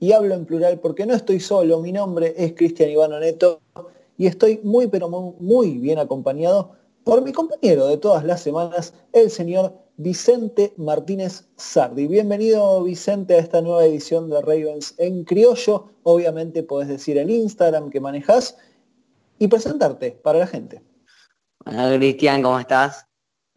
y 0.00 0.12
hablo 0.12 0.34
en 0.34 0.46
plural 0.46 0.80
porque 0.80 1.04
no 1.04 1.14
estoy 1.14 1.38
solo, 1.38 1.78
mi 1.80 1.92
nombre 1.92 2.34
es 2.36 2.54
Cristian 2.54 2.88
Ivano 2.88 3.20
Neto 3.20 3.60
y 4.16 4.26
estoy 4.26 4.58
muy 4.64 4.88
pero 4.88 5.08
muy 5.08 5.78
bien 5.78 5.98
acompañado 5.98 6.72
por 7.04 7.22
mi 7.22 7.32
compañero 7.32 7.86
de 7.86 7.98
todas 7.98 8.24
las 8.24 8.42
semanas, 8.42 8.94
el 9.12 9.30
señor 9.30 9.74
Vicente 9.98 10.72
Martínez 10.78 11.44
Sardi. 11.56 12.06
Bienvenido 12.06 12.82
Vicente 12.82 13.34
a 13.34 13.38
esta 13.38 13.60
nueva 13.60 13.84
edición 13.84 14.30
de 14.30 14.40
Ravens 14.40 14.94
en 14.96 15.24
Criollo. 15.24 15.90
Obviamente 16.02 16.62
podés 16.62 16.88
decir 16.88 17.18
el 17.18 17.30
Instagram 17.30 17.90
que 17.90 18.00
manejas 18.00 18.56
y 19.38 19.48
presentarte 19.48 20.12
para 20.12 20.38
la 20.38 20.46
gente. 20.46 20.82
Hola 21.66 21.94
Cristian, 21.96 22.42
¿cómo 22.42 22.58
estás? 22.58 23.06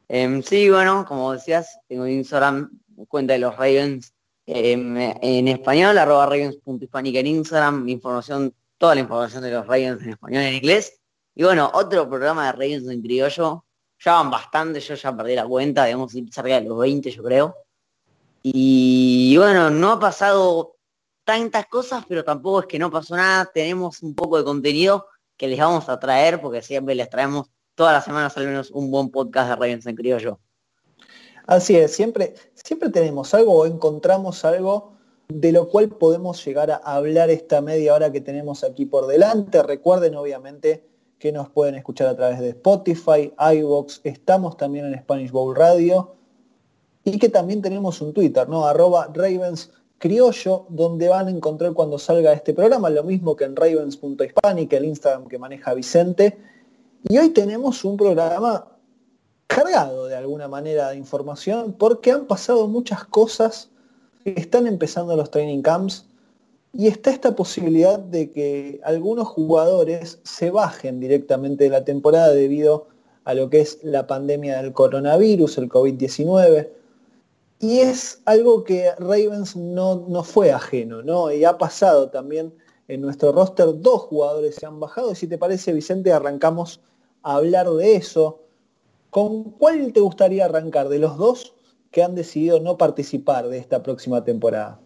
Em, 0.10 0.42
sí, 0.42 0.70
bueno, 0.70 1.06
como 1.08 1.32
decías, 1.32 1.80
tengo 1.88 2.06
Instagram, 2.06 2.70
cuenta 3.08 3.34
de 3.34 3.40
los 3.40 3.56
Ravens 3.56 4.14
em, 4.46 4.98
en 4.98 5.48
español, 5.48 5.98
arroba 5.98 6.26
ravens.hispanic 6.26 7.16
en 7.16 7.28
Instagram, 7.28 7.88
información, 7.90 8.54
toda 8.78 8.96
la 8.96 9.02
información 9.02 9.44
de 9.44 9.52
los 9.52 9.66
Ravens 9.66 10.02
en 10.04 10.10
español 10.10 10.44
y 10.44 10.46
en 10.48 10.54
inglés. 10.56 11.00
Y 11.36 11.44
bueno, 11.44 11.72
otro 11.74 12.08
programa 12.10 12.46
de 12.48 12.52
Ravens 12.52 12.88
en 12.88 13.02
criollo, 13.02 13.66
ya 14.00 14.14
van 14.14 14.30
bastante, 14.30 14.80
yo 14.80 14.96
ya 14.96 15.16
perdí 15.16 15.36
la 15.36 15.48
cuenta, 15.48 15.86
digamos, 15.86 16.12
cerca 16.12 16.60
de 16.60 16.68
los 16.68 16.78
20 16.78 17.10
yo 17.12 17.24
creo. 17.24 17.56
Y 18.44 19.36
bueno, 19.38 19.70
no 19.70 19.94
ha 19.94 20.00
pasado 20.00 20.76
tantas 21.24 21.66
cosas, 21.68 22.04
pero 22.08 22.24
tampoco 22.24 22.62
es 22.62 22.66
que 22.68 22.80
no 22.80 22.92
pasó 22.92 23.16
nada, 23.16 23.50
tenemos 23.54 24.04
un 24.04 24.14
poco 24.14 24.38
de 24.38 24.44
contenido 24.44 25.08
que 25.38 25.48
les 25.48 25.60
vamos 25.60 25.88
a 25.90 26.00
traer, 26.00 26.42
porque 26.42 26.62
siempre 26.62 26.96
les 26.96 27.10
traemos 27.10 27.50
todas 27.76 27.94
las 27.94 28.06
semanas 28.06 28.38
al 28.38 28.46
menos 28.46 28.72
un 28.72 28.92
buen 28.92 29.10
podcast 29.10 29.50
de 29.50 29.56
Ravens 29.56 29.86
en 29.86 29.96
criollo. 29.96 30.40
Así 31.46 31.76
es, 31.76 31.92
siempre, 31.94 32.36
siempre 32.54 32.90
tenemos 32.90 33.34
algo 33.34 33.54
o 33.54 33.66
encontramos 33.66 34.46
algo 34.46 34.94
de 35.28 35.52
lo 35.52 35.68
cual 35.68 35.90
podemos 35.90 36.44
llegar 36.46 36.72
a 36.72 36.78
hablar 36.78 37.30
esta 37.30 37.62
media 37.62 37.94
hora 37.94 38.12
que 38.12 38.22
tenemos 38.22 38.64
aquí 38.64 38.86
por 38.86 39.08
delante. 39.08 39.64
Recuerden 39.64 40.16
obviamente 40.16 40.86
que 41.20 41.32
nos 41.32 41.50
pueden 41.50 41.76
escuchar 41.76 42.08
a 42.08 42.16
través 42.16 42.40
de 42.40 42.50
Spotify, 42.50 43.34
iVox, 43.56 44.02
estamos 44.04 44.58
también 44.58 44.86
en 44.86 45.00
Spanish 45.00 45.32
Bowl 45.32 45.56
Radio 45.56 46.16
y 47.04 47.18
que 47.18 47.30
también 47.30 47.62
tenemos 47.62 48.02
un 48.02 48.14
Twitter, 48.14 48.48
¿no? 48.48 48.66
Arroba 48.66 49.10
Ravens 49.14 49.72
Criollo, 49.98 50.66
donde 50.70 51.08
van 51.08 51.28
a 51.28 51.32
encontrar 51.32 51.74
cuando 51.74 51.98
salga 51.98 52.34
este 52.34 52.54
programa, 52.54 52.90
lo 52.90 53.04
mismo 53.04 53.36
que 53.36 53.46
en 53.46 53.56
ravens.hispanic, 53.56 54.74
el 54.74 54.86
Instagram 54.86 55.28
que 55.28 55.40
maneja 55.40 55.74
Vicente. 55.74 56.38
Y 57.08 57.18
hoy 57.18 57.30
tenemos 57.30 57.86
un 57.86 57.98
programa 57.98 58.73
cargado 59.48 60.08
de 60.08 60.16
alguna 60.16 60.48
manera 60.48 60.90
de 60.90 60.98
información 60.98 61.74
porque 61.74 62.12
han 62.12 62.26
pasado 62.26 62.68
muchas 62.68 63.06
cosas, 63.06 63.70
están 64.26 64.68
empezando 64.68 65.16
los 65.16 65.32
training 65.32 65.62
camps, 65.62 66.08
y 66.76 66.88
está 66.88 67.12
esta 67.12 67.36
posibilidad 67.36 68.00
de 68.00 68.32
que 68.32 68.82
algunos 68.84 69.28
jugadores 69.28 70.20
se 70.24 70.50
bajen 70.50 71.00
directamente 71.00 71.66
de 71.66 71.70
la 71.70 71.86
temporada 71.86 72.34
debido 72.34 72.88
a 73.26 73.36
lo 73.36 73.50
que 73.50 73.62
es 73.62 73.80
la 73.84 74.08
pandemia 74.08 74.62
del 74.62 74.74
coronavirus, 74.74 75.60
el 75.60 75.70
COVID-19. 75.70 76.70
Y 77.60 77.80
es 77.80 78.22
algo 78.26 78.64
que 78.64 78.92
Ravens 78.98 79.56
no, 79.56 80.04
no 80.10 80.24
fue 80.24 80.52
ajeno, 80.52 81.04
¿no? 81.04 81.32
Y 81.32 81.46
ha 81.46 81.60
pasado 81.60 82.10
también 82.10 82.54
en 82.88 83.02
nuestro 83.02 83.32
roster, 83.32 83.68
dos 83.80 84.02
jugadores 84.02 84.56
se 84.56 84.66
han 84.66 84.80
bajado. 84.80 85.12
Y 85.12 85.16
si 85.16 85.28
te 85.28 85.38
parece, 85.38 85.74
Vicente, 85.74 86.12
arrancamos 86.12 86.82
a 87.22 87.36
hablar 87.36 87.70
de 87.70 87.96
eso. 87.96 88.40
¿Con 89.14 89.52
cuál 89.52 89.94
te 89.94 90.00
gustaría 90.00 90.46
arrancar 90.46 90.90
de 90.90 90.98
los 90.98 91.20
dos 91.20 91.54
que 91.92 92.02
han 92.02 92.16
decidido 92.16 92.60
no 92.60 92.80
participar 92.80 93.48
de 93.48 93.60
esta 93.60 93.84
próxima 93.84 94.24
temporada? 94.24 94.82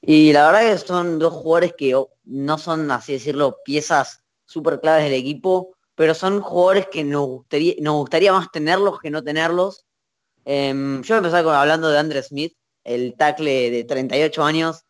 Y 0.00 0.32
la 0.32 0.46
verdad 0.46 0.70
que 0.70 0.78
son 0.78 1.18
dos 1.18 1.32
jugadores 1.32 1.74
que 1.76 2.00
no 2.26 2.58
son, 2.58 2.88
así 2.92 3.14
decirlo, 3.14 3.56
piezas 3.64 4.22
súper 4.44 4.80
claves 4.80 5.02
del 5.02 5.14
equipo, 5.14 5.74
pero 5.96 6.14
son 6.14 6.40
jugadores 6.40 6.86
que 6.86 7.02
nos 7.02 7.26
gustaría, 7.26 8.32
más 8.32 8.52
tenerlos 8.52 9.00
que 9.00 9.10
no 9.10 9.24
tenerlos. 9.24 9.84
Em, 10.44 11.02
yo 11.02 11.16
voy 11.16 11.24
a 11.24 11.26
empezar 11.26 11.48
hablando 11.48 11.90
de 11.90 11.98
Andre 11.98 12.22
Smith, 12.22 12.56
el 12.84 13.16
tackle 13.16 13.72
de 13.72 13.82
38 13.82 14.44
años. 14.44 14.84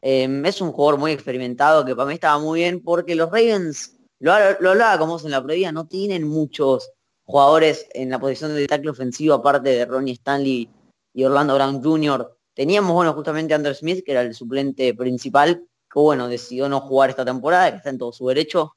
Em, 0.00 0.42
es 0.46 0.62
un 0.62 0.72
jugador 0.72 0.98
muy 0.98 1.12
experimentado 1.12 1.84
que 1.84 1.94
para 1.94 2.08
mí 2.08 2.14
estaba 2.14 2.38
muy 2.38 2.60
bien 2.60 2.82
porque 2.82 3.14
los 3.14 3.30
Ravens, 3.30 3.94
lo, 4.20 4.32
lo 4.58 4.70
hablaba 4.70 4.98
como 4.98 5.20
en 5.20 5.30
la 5.30 5.44
previa, 5.44 5.70
no 5.70 5.86
tienen 5.86 6.26
muchos 6.26 6.92
jugadores 7.28 7.86
en 7.92 8.08
la 8.08 8.18
posición 8.18 8.54
de 8.54 8.66
tackle 8.66 8.90
ofensivo 8.90 9.34
aparte 9.34 9.68
de 9.68 9.84
Ronnie 9.84 10.14
Stanley 10.14 10.70
y 11.12 11.24
Orlando 11.24 11.54
Brown 11.54 11.84
Jr. 11.84 12.34
Teníamos, 12.54 12.94
bueno, 12.94 13.12
justamente 13.12 13.52
a 13.52 13.56
Andrew 13.56 13.74
Smith, 13.74 14.02
que 14.02 14.12
era 14.12 14.22
el 14.22 14.34
suplente 14.34 14.94
principal, 14.94 15.62
que 15.92 16.00
bueno, 16.00 16.26
decidió 16.26 16.70
no 16.70 16.80
jugar 16.80 17.10
esta 17.10 17.26
temporada, 17.26 17.70
que 17.70 17.76
está 17.76 17.90
en 17.90 17.98
todo 17.98 18.12
su 18.12 18.26
derecho, 18.28 18.76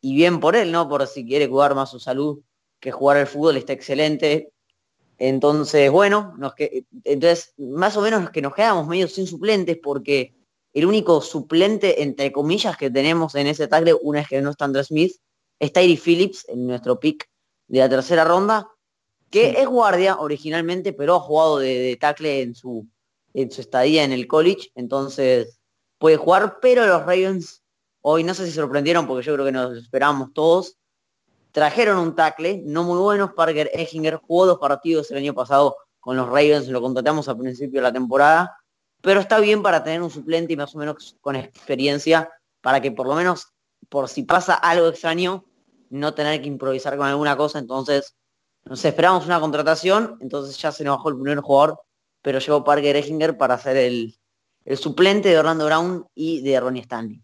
y 0.00 0.16
bien 0.16 0.40
por 0.40 0.56
él, 0.56 0.72
¿no? 0.72 0.88
Por 0.88 1.06
si 1.06 1.24
quiere 1.24 1.48
cuidar 1.48 1.76
más 1.76 1.92
su 1.92 2.00
salud, 2.00 2.40
que 2.80 2.90
jugar 2.90 3.18
al 3.18 3.28
fútbol 3.28 3.56
está 3.56 3.72
excelente. 3.72 4.52
Entonces, 5.18 5.88
bueno, 5.88 6.34
entonces, 7.04 7.54
más 7.56 7.96
o 7.96 8.00
menos 8.00 8.30
que 8.30 8.42
nos 8.42 8.52
quedamos 8.52 8.88
medio 8.88 9.06
sin 9.06 9.28
suplentes, 9.28 9.78
porque 9.80 10.34
el 10.72 10.86
único 10.86 11.20
suplente, 11.20 12.02
entre 12.02 12.32
comillas, 12.32 12.76
que 12.76 12.90
tenemos 12.90 13.36
en 13.36 13.46
ese 13.46 13.68
tackle, 13.68 13.94
una 14.02 14.18
vez 14.18 14.28
que 14.28 14.42
no 14.42 14.50
está 14.50 14.64
Andrew 14.64 14.82
Smith, 14.82 15.12
es 15.60 15.72
Tyree 15.72 15.96
Phillips, 15.96 16.48
en 16.48 16.66
nuestro 16.66 16.98
pick 16.98 17.31
de 17.68 17.78
la 17.78 17.88
tercera 17.88 18.24
ronda, 18.24 18.68
que 19.30 19.60
es 19.60 19.66
guardia 19.66 20.18
originalmente, 20.18 20.92
pero 20.92 21.16
ha 21.16 21.20
jugado 21.20 21.58
de, 21.58 21.78
de 21.78 21.96
tackle 21.96 22.42
en 22.42 22.54
su 22.54 22.86
en 23.34 23.50
su 23.50 23.60
estadía 23.60 24.04
en 24.04 24.12
el 24.12 24.26
college, 24.26 24.70
entonces 24.74 25.58
puede 25.98 26.16
jugar, 26.16 26.58
pero 26.60 26.86
los 26.86 27.00
Ravens 27.00 27.62
hoy 28.02 28.24
no 28.24 28.34
sé 28.34 28.46
si 28.46 28.52
sorprendieron 28.52 29.06
porque 29.06 29.24
yo 29.24 29.34
creo 29.34 29.46
que 29.46 29.52
nos 29.52 29.76
esperábamos 29.76 30.32
todos. 30.32 30.76
Trajeron 31.52 31.98
un 31.98 32.14
tackle, 32.14 32.62
no 32.64 32.82
muy 32.82 32.98
bueno, 32.98 33.34
Parker 33.34 33.70
Echinger 33.72 34.16
jugó 34.16 34.46
dos 34.46 34.58
partidos 34.58 35.10
el 35.10 35.18
año 35.18 35.34
pasado 35.34 35.76
con 36.00 36.16
los 36.16 36.26
Ravens, 36.26 36.68
lo 36.68 36.80
contratamos 36.80 37.28
al 37.28 37.38
principio 37.38 37.80
de 37.80 37.82
la 37.82 37.92
temporada, 37.92 38.56
pero 39.00 39.20
está 39.20 39.38
bien 39.38 39.62
para 39.62 39.84
tener 39.84 40.02
un 40.02 40.10
suplente 40.10 40.52
y 40.52 40.56
más 40.56 40.74
o 40.74 40.78
menos 40.78 41.16
con 41.20 41.36
experiencia, 41.36 42.30
para 42.60 42.80
que 42.80 42.90
por 42.90 43.06
lo 43.06 43.14
menos, 43.14 43.52
por 43.88 44.08
si 44.08 44.24
pasa 44.24 44.54
algo 44.54 44.88
extraño, 44.88 45.44
no 45.92 46.14
tener 46.14 46.42
que 46.42 46.48
improvisar 46.48 46.96
con 46.96 47.06
alguna 47.06 47.36
cosa, 47.36 47.58
entonces 47.58 48.16
nos 48.64 48.84
esperamos 48.84 49.26
una 49.26 49.40
contratación, 49.40 50.18
entonces 50.20 50.56
ya 50.58 50.72
se 50.72 50.84
nos 50.84 50.96
bajó 50.96 51.10
el 51.10 51.16
primer 51.16 51.40
jugador 51.40 51.78
pero 52.22 52.38
llegó 52.38 52.64
Parker 52.64 52.96
Echinger 52.96 53.36
para 53.36 53.58
ser 53.58 53.76
el, 53.76 54.16
suplente 54.76 55.28
de 55.28 55.38
Orlando 55.38 55.66
Brown 55.66 56.06
y 56.14 56.40
de 56.40 56.58
Ronnie 56.58 56.82
Stanley. 56.82 57.20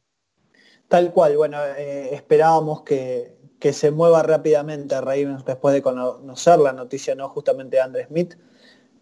Tal 0.89 1.12
cual, 1.12 1.37
bueno, 1.37 1.59
eh, 1.65 2.15
esperábamos 2.15 2.83
que, 2.83 3.37
se 3.73 3.91
mueva 3.91 4.23
rápidamente 4.23 4.95
a 4.95 5.01
Ravens 5.01 5.45
después 5.45 5.75
de 5.75 5.83
conocer 5.83 6.59
la 6.59 6.73
noticia, 6.73 7.15
¿no? 7.15 7.28
Justamente 7.28 7.77
de 7.77 7.83
Andre 7.83 8.07
Smith, 8.07 8.34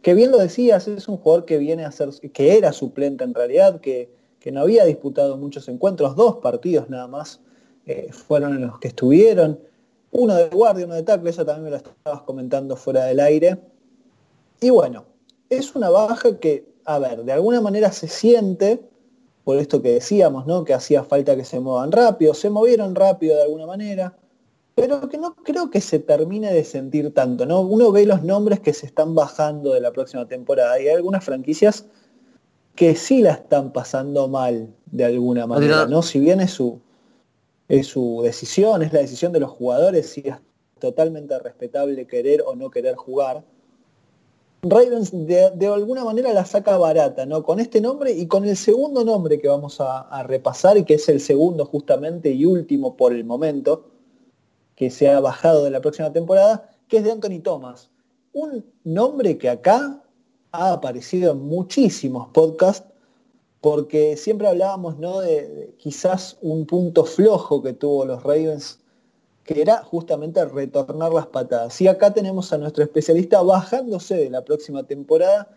que 0.03 0.15
bien 0.15 0.31
lo 0.31 0.39
decías, 0.39 0.89
es 0.89 1.09
un 1.09 1.19
jugador 1.19 1.45
que 1.45 1.59
viene 1.59 1.85
a 1.85 1.93
ser, 1.93 2.11
que 2.33 2.57
era 2.57 2.73
suplente 2.73 3.25
en 3.25 3.35
realidad, 3.35 3.81
que, 3.81 4.15
no 4.53 4.61
había 4.61 4.85
disputado 4.85 5.37
muchos 5.37 5.67
encuentros, 5.67 6.15
dos 6.15 6.37
partidos 6.37 6.89
nada 6.89 7.09
más 7.09 7.41
eh, 7.87 8.11
fueron 8.13 8.61
los 8.61 8.79
que 8.79 8.89
estuvieron, 8.89 9.61
uno 10.11 10.35
de 10.35 10.49
guardia, 10.49 10.87
uno 10.87 10.95
de 10.95 11.03
tackle, 11.03 11.31
eso 11.31 11.45
también 11.45 11.65
me 11.65 11.71
lo 11.71 11.77
estabas 11.77 12.23
comentando 12.23 12.77
fuera 12.77 13.05
del 13.05 13.21
aire. 13.21 13.59
Y 14.61 14.71
bueno, 14.71 15.05
es 15.51 15.75
una 15.77 15.91
baja 15.91 16.39
que, 16.39 16.67
a 16.85 16.99
ver, 16.99 17.25
de 17.25 17.33
alguna 17.33 17.61
manera 17.61 17.93
se 17.93 18.09
siente, 18.09 18.83
por 19.45 19.59
esto 19.59 19.83
que 19.83 19.93
decíamos, 19.93 20.47
¿no? 20.47 20.65
Que 20.65 20.75
hacía 20.75 21.05
falta 21.05 21.37
que 21.37 21.45
se 21.45 21.61
muevan 21.61 21.93
rápido, 21.93 22.35
se 22.35 22.51
movieron 22.51 22.95
rápido 22.95 23.37
de 23.37 23.43
alguna 23.43 23.67
manera, 23.67 24.17
pero 24.75 25.09
que 25.09 25.19
no 25.19 25.35
creo 25.37 25.71
que 25.71 25.81
se 25.81 25.99
termine 25.99 26.53
de 26.53 26.65
sentir 26.65 27.15
tanto, 27.15 27.47
¿no? 27.47 27.61
Uno 27.61 27.93
ve 27.93 28.05
los 28.07 28.23
nombres 28.23 28.61
que 28.61 28.73
se 28.73 28.87
están 28.87 29.15
bajando 29.15 29.75
de 29.75 29.81
la 29.81 29.93
próxima 29.93 30.27
temporada 30.27 30.81
y 30.81 30.89
hay 30.89 30.97
algunas 30.97 31.25
franquicias 31.25 31.87
que 32.75 32.95
sí 32.95 33.23
la 33.23 33.33
están 33.33 33.73
pasando 33.73 34.29
mal 34.29 34.75
de 34.87 35.05
alguna 35.05 35.47
manera, 35.47 35.87
¿no? 35.87 36.03
Si 36.03 36.21
bien 36.21 36.41
es 36.41 36.51
su, 36.51 36.81
es 37.69 37.87
su 37.89 38.21
decisión, 38.23 38.83
es 38.83 38.93
la 38.93 39.01
decisión 39.01 39.33
de 39.33 39.41
los 39.41 39.51
jugadores, 39.51 40.11
si 40.11 40.21
es 40.21 40.37
totalmente 40.79 41.39
respetable 41.39 42.07
querer 42.07 42.43
o 42.47 42.55
no 42.55 42.71
querer 42.71 42.97
jugar, 42.97 43.45
Ravens 44.63 45.11
de, 45.13 45.67
alguna 45.67 46.05
manera 46.05 46.33
la 46.33 46.45
saca 46.45 46.77
barata, 46.77 47.25
¿no? 47.27 47.43
Con 47.43 47.61
este 47.61 47.81
nombre 47.81 48.13
y 48.13 48.27
con 48.27 48.45
el 48.45 48.57
segundo 48.57 49.05
nombre 49.05 49.39
que 49.39 49.49
vamos 49.49 49.81
a, 49.81 50.01
a, 50.01 50.23
repasar 50.25 50.77
y 50.77 50.85
que 50.85 50.95
es 50.95 51.09
el 51.09 51.21
segundo 51.21 51.65
justamente 51.67 52.31
y 52.31 52.45
último 52.47 52.97
por 52.97 53.13
el 53.13 53.25
momento, 53.25 53.91
que 54.75 54.91
se 54.91 55.09
ha 55.09 55.21
bajado 55.21 55.65
de 55.65 55.71
la 55.71 55.81
próxima 55.81 56.13
temporada, 56.13 56.71
que 56.89 56.99
es 56.99 57.05
de 57.05 57.13
Anthony 57.13 57.41
Thomas. 57.43 57.91
Un 58.33 58.65
nombre 58.85 59.39
que 59.39 59.49
acá 59.49 60.03
ha 60.53 60.73
aparecido 60.73 61.33
en 61.33 61.43
muchísimos 61.43 62.29
podcasts, 62.29 62.87
porque 63.67 64.17
siempre 64.17 64.47
hablábamos 64.47 64.97
¿no? 64.97 65.19
de, 65.19 65.75
quizás 65.77 66.39
un 66.41 66.67
punto 66.67 67.05
flojo 67.05 67.65
que 67.65 67.73
tuvo 67.73 68.05
los 68.05 68.23
Ravens, 68.23 68.79
que 69.43 69.61
era 69.61 69.79
justamente 69.79 70.45
retornar 70.45 71.13
las 71.13 71.27
patadas. 71.27 71.81
Y 71.81 71.89
acá 71.89 72.15
tenemos 72.15 72.53
a 72.53 72.59
nuestro 72.59 72.85
especialista 72.85 73.43
bajándose 73.43 74.15
de 74.15 74.31
la 74.31 74.45
próxima 74.45 74.85
temporada. 74.85 75.49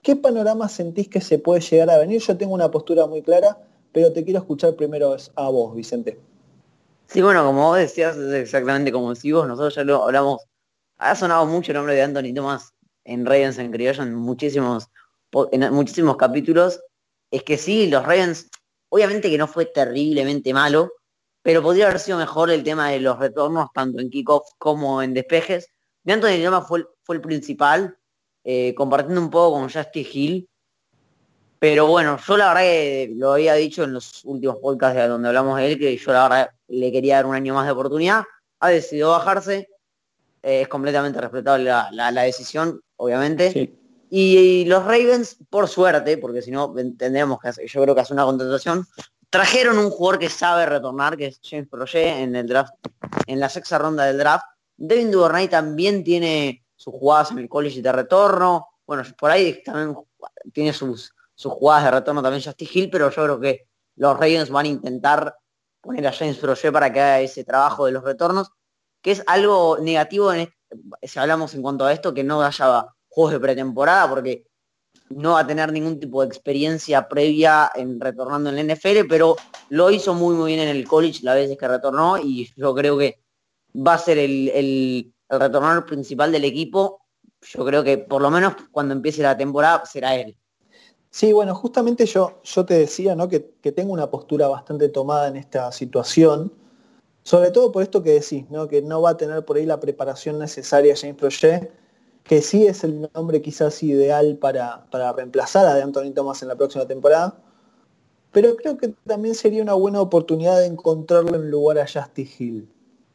¿Qué 0.00 0.16
panorama 0.16 0.66
sentís 0.66 1.08
que 1.08 1.20
se 1.20 1.38
puede 1.38 1.60
llegar 1.60 1.90
a 1.90 1.98
venir? 1.98 2.22
Yo 2.22 2.38
tengo 2.38 2.54
una 2.54 2.70
postura 2.70 3.06
muy 3.06 3.20
clara, 3.20 3.58
pero 3.92 4.14
te 4.14 4.24
quiero 4.24 4.38
escuchar 4.38 4.74
primero 4.74 5.14
a 5.34 5.50
vos, 5.50 5.74
Vicente. 5.76 6.18
Sí, 7.08 7.20
bueno, 7.20 7.44
como 7.44 7.66
vos 7.66 7.76
decías, 7.76 8.16
es 8.16 8.32
exactamente 8.32 8.90
como 8.92 9.12
decís 9.12 9.34
vos, 9.34 9.46
nosotros 9.46 9.74
ya 9.74 9.84
lo 9.84 10.04
hablamos, 10.04 10.42
ha 10.96 11.14
sonado 11.14 11.44
mucho 11.44 11.72
el 11.72 11.76
nombre 11.76 11.96
de 11.96 12.00
Anthony 12.00 12.32
Thomas 12.34 12.72
en 13.04 13.26
Ravens 13.26 13.58
en 13.58 13.70
criollo 13.70 14.06
muchísimos, 14.06 14.88
en 15.52 15.70
muchísimos 15.74 16.16
capítulos, 16.16 16.80
es 17.30 17.42
que 17.42 17.58
sí, 17.58 17.88
los 17.88 18.02
Ravens, 18.02 18.48
obviamente 18.88 19.30
que 19.30 19.38
no 19.38 19.46
fue 19.46 19.66
terriblemente 19.66 20.52
malo, 20.52 20.92
pero 21.42 21.62
podría 21.62 21.86
haber 21.86 21.98
sido 21.98 22.18
mejor 22.18 22.50
el 22.50 22.62
tema 22.62 22.90
de 22.90 23.00
los 23.00 23.18
retornos, 23.18 23.68
tanto 23.72 24.00
en 24.00 24.10
kickoff 24.10 24.48
como 24.58 25.02
en 25.02 25.14
despejes. 25.14 25.68
De 26.02 26.12
Anthony 26.12 26.42
Thomas 26.42 26.66
fue, 26.66 26.86
fue 27.02 27.16
el 27.16 27.22
principal, 27.22 27.96
eh, 28.44 28.74
compartiendo 28.74 29.20
un 29.20 29.30
poco 29.30 29.58
con 29.58 29.70
Justin 29.70 30.06
Hill. 30.12 30.48
Pero 31.58 31.86
bueno, 31.86 32.18
yo 32.24 32.36
la 32.36 32.48
verdad 32.48 32.60
que 32.62 33.12
lo 33.14 33.32
había 33.32 33.54
dicho 33.54 33.84
en 33.84 33.92
los 33.92 34.24
últimos 34.24 34.58
podcasts 34.58 34.96
de 34.96 35.08
donde 35.08 35.28
hablamos 35.28 35.58
de 35.58 35.72
él, 35.72 35.78
que 35.78 35.96
yo 35.96 36.12
la 36.12 36.22
verdad 36.22 36.50
le 36.68 36.92
quería 36.92 37.16
dar 37.16 37.26
un 37.26 37.34
año 37.34 37.54
más 37.54 37.66
de 37.66 37.72
oportunidad. 37.72 38.24
Ha 38.60 38.68
decidido 38.68 39.10
bajarse. 39.10 39.68
Eh, 40.42 40.62
es 40.62 40.68
completamente 40.68 41.20
respetable 41.20 41.64
la, 41.64 42.22
decisión, 42.22 42.80
obviamente. 42.96 43.74
Y, 44.10 44.64
los 44.66 44.84
Ravens, 44.84 45.36
por 45.50 45.68
suerte, 45.68 46.18
porque 46.18 46.42
si 46.42 46.50
no 46.50 46.72
tendríamos 46.96 47.38
que 47.40 47.66
yo 47.66 47.82
creo 47.82 47.94
que 47.94 48.00
hace 48.00 48.12
una 48.12 48.24
contratación, 48.24 48.86
trajeron 49.30 49.78
un 49.78 49.90
jugador 49.90 50.18
que 50.18 50.28
sabe 50.28 50.66
retornar, 50.66 51.16
que 51.16 51.26
es 51.26 51.40
James 51.42 51.68
Projet 51.68 52.18
en 52.18 52.34
el 52.36 52.46
draft, 52.46 52.74
en 53.26 53.40
la 53.40 53.48
sexta 53.48 53.78
ronda 53.78 54.04
del 54.04 54.18
draft. 54.18 54.46
Devin 54.76 55.10
Duvernay 55.10 55.48
también 55.48 56.04
tiene 56.04 56.64
sus 56.76 56.94
jugadas 56.94 57.30
en 57.30 57.38
el 57.38 57.48
college 57.48 57.82
de 57.82 57.92
retorno. 57.92 58.68
Bueno, 58.86 59.02
por 59.18 59.30
ahí 59.30 59.62
también 59.62 59.96
tiene 60.52 60.72
sus, 60.72 61.14
sus 61.34 61.52
jugadas 61.52 61.84
de 61.84 61.90
retorno 61.90 62.22
también 62.22 62.42
Justin 62.42 62.68
Hill, 62.72 62.90
pero 62.90 63.10
yo 63.10 63.22
creo 63.22 63.40
que 63.40 63.68
los 63.96 64.14
Ravens 64.14 64.50
van 64.50 64.66
a 64.66 64.68
intentar 64.68 65.36
poner 65.80 66.06
a 66.06 66.12
James 66.12 66.38
Projet 66.38 66.72
para 66.72 66.92
que 66.92 67.00
haga 67.00 67.20
ese 67.20 67.44
trabajo 67.44 67.86
de 67.86 67.92
los 67.92 68.04
retornos, 68.04 68.52
que 69.02 69.10
es 69.10 69.22
algo 69.26 69.78
negativo 69.78 70.32
en 70.32 70.48
si 71.02 71.18
hablamos 71.18 71.54
en 71.54 71.62
cuanto 71.62 71.84
a 71.84 71.92
esto, 71.92 72.14
que 72.14 72.24
no 72.24 72.42
haya 72.42 72.86
juegos 73.08 73.32
de 73.32 73.40
pretemporada, 73.40 74.08
porque 74.08 74.46
no 75.10 75.32
va 75.32 75.40
a 75.40 75.46
tener 75.46 75.72
ningún 75.72 75.98
tipo 75.98 76.20
de 76.20 76.28
experiencia 76.28 77.08
previa 77.08 77.70
en 77.74 78.00
retornando 78.00 78.50
en 78.50 78.56
la 78.56 78.74
NFL, 78.74 79.06
pero 79.08 79.36
lo 79.70 79.90
hizo 79.90 80.14
muy 80.14 80.34
muy 80.34 80.54
bien 80.54 80.68
en 80.68 80.76
el 80.76 80.86
college 80.86 81.20
la 81.22 81.34
vez 81.34 81.56
que 81.56 81.68
retornó 81.68 82.18
y 82.18 82.50
yo 82.56 82.74
creo 82.74 82.98
que 82.98 83.20
va 83.74 83.94
a 83.94 83.98
ser 83.98 84.18
el, 84.18 84.48
el, 84.50 85.14
el 85.28 85.40
retornador 85.40 85.86
principal 85.86 86.32
del 86.32 86.44
equipo. 86.44 87.02
Yo 87.40 87.64
creo 87.64 87.84
que 87.84 87.98
por 87.98 88.20
lo 88.20 88.30
menos 88.30 88.54
cuando 88.70 88.94
empiece 88.94 89.22
la 89.22 89.36
temporada 89.36 89.86
será 89.86 90.16
él. 90.16 90.36
Sí, 91.10 91.32
bueno, 91.32 91.54
justamente 91.54 92.04
yo, 92.06 92.40
yo 92.44 92.66
te 92.66 92.74
decía 92.74 93.14
¿no? 93.14 93.28
que, 93.28 93.40
tengo 93.72 93.92
una 93.92 94.10
postura 94.10 94.46
bastante 94.48 94.88
tomada 94.88 95.28
en 95.28 95.36
esta 95.36 95.72
situación, 95.72 96.52
sobre 97.22 97.50
todo 97.50 97.72
por 97.72 97.82
esto 97.82 98.02
que 98.02 98.10
decís, 98.10 98.48
¿no? 98.50 98.68
que 98.68 98.82
no 98.82 99.00
va 99.02 99.10
a 99.10 99.16
tener 99.16 99.44
por 99.44 99.56
ahí 99.56 99.66
la 99.66 99.80
preparación 99.80 100.38
necesaria 100.38 100.94
James 100.96 101.16
Projet, 101.16 101.72
que 102.28 102.42
sí 102.42 102.66
es 102.66 102.84
el 102.84 103.08
nombre 103.14 103.42
quizás 103.42 103.82
ideal 103.82 104.36
para, 104.36 104.86
para 104.90 105.12
reemplazar 105.12 105.66
a 105.66 105.74
de 105.74 105.82
Anthony 105.82 106.12
Thomas 106.14 106.42
en 106.42 106.48
la 106.48 106.56
próxima 106.56 106.86
temporada, 106.86 107.40
pero 108.32 108.54
creo 108.56 108.76
que 108.76 108.94
también 109.06 109.34
sería 109.34 109.62
una 109.62 109.72
buena 109.74 110.00
oportunidad 110.00 110.58
de 110.58 110.66
encontrarlo 110.66 111.34
en 111.34 111.50
lugar 111.50 111.78
a 111.78 111.86
Justin 111.86 112.28
Hill. 112.38 112.68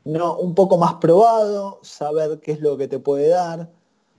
¿no? 0.06 0.38
Un 0.38 0.54
poco 0.56 0.78
más 0.78 0.96
probado, 0.96 1.80
saber 1.82 2.40
qué 2.40 2.52
es 2.52 2.60
lo 2.60 2.78
que 2.78 2.88
te 2.88 3.00
puede 3.00 3.30
dar, 3.30 3.70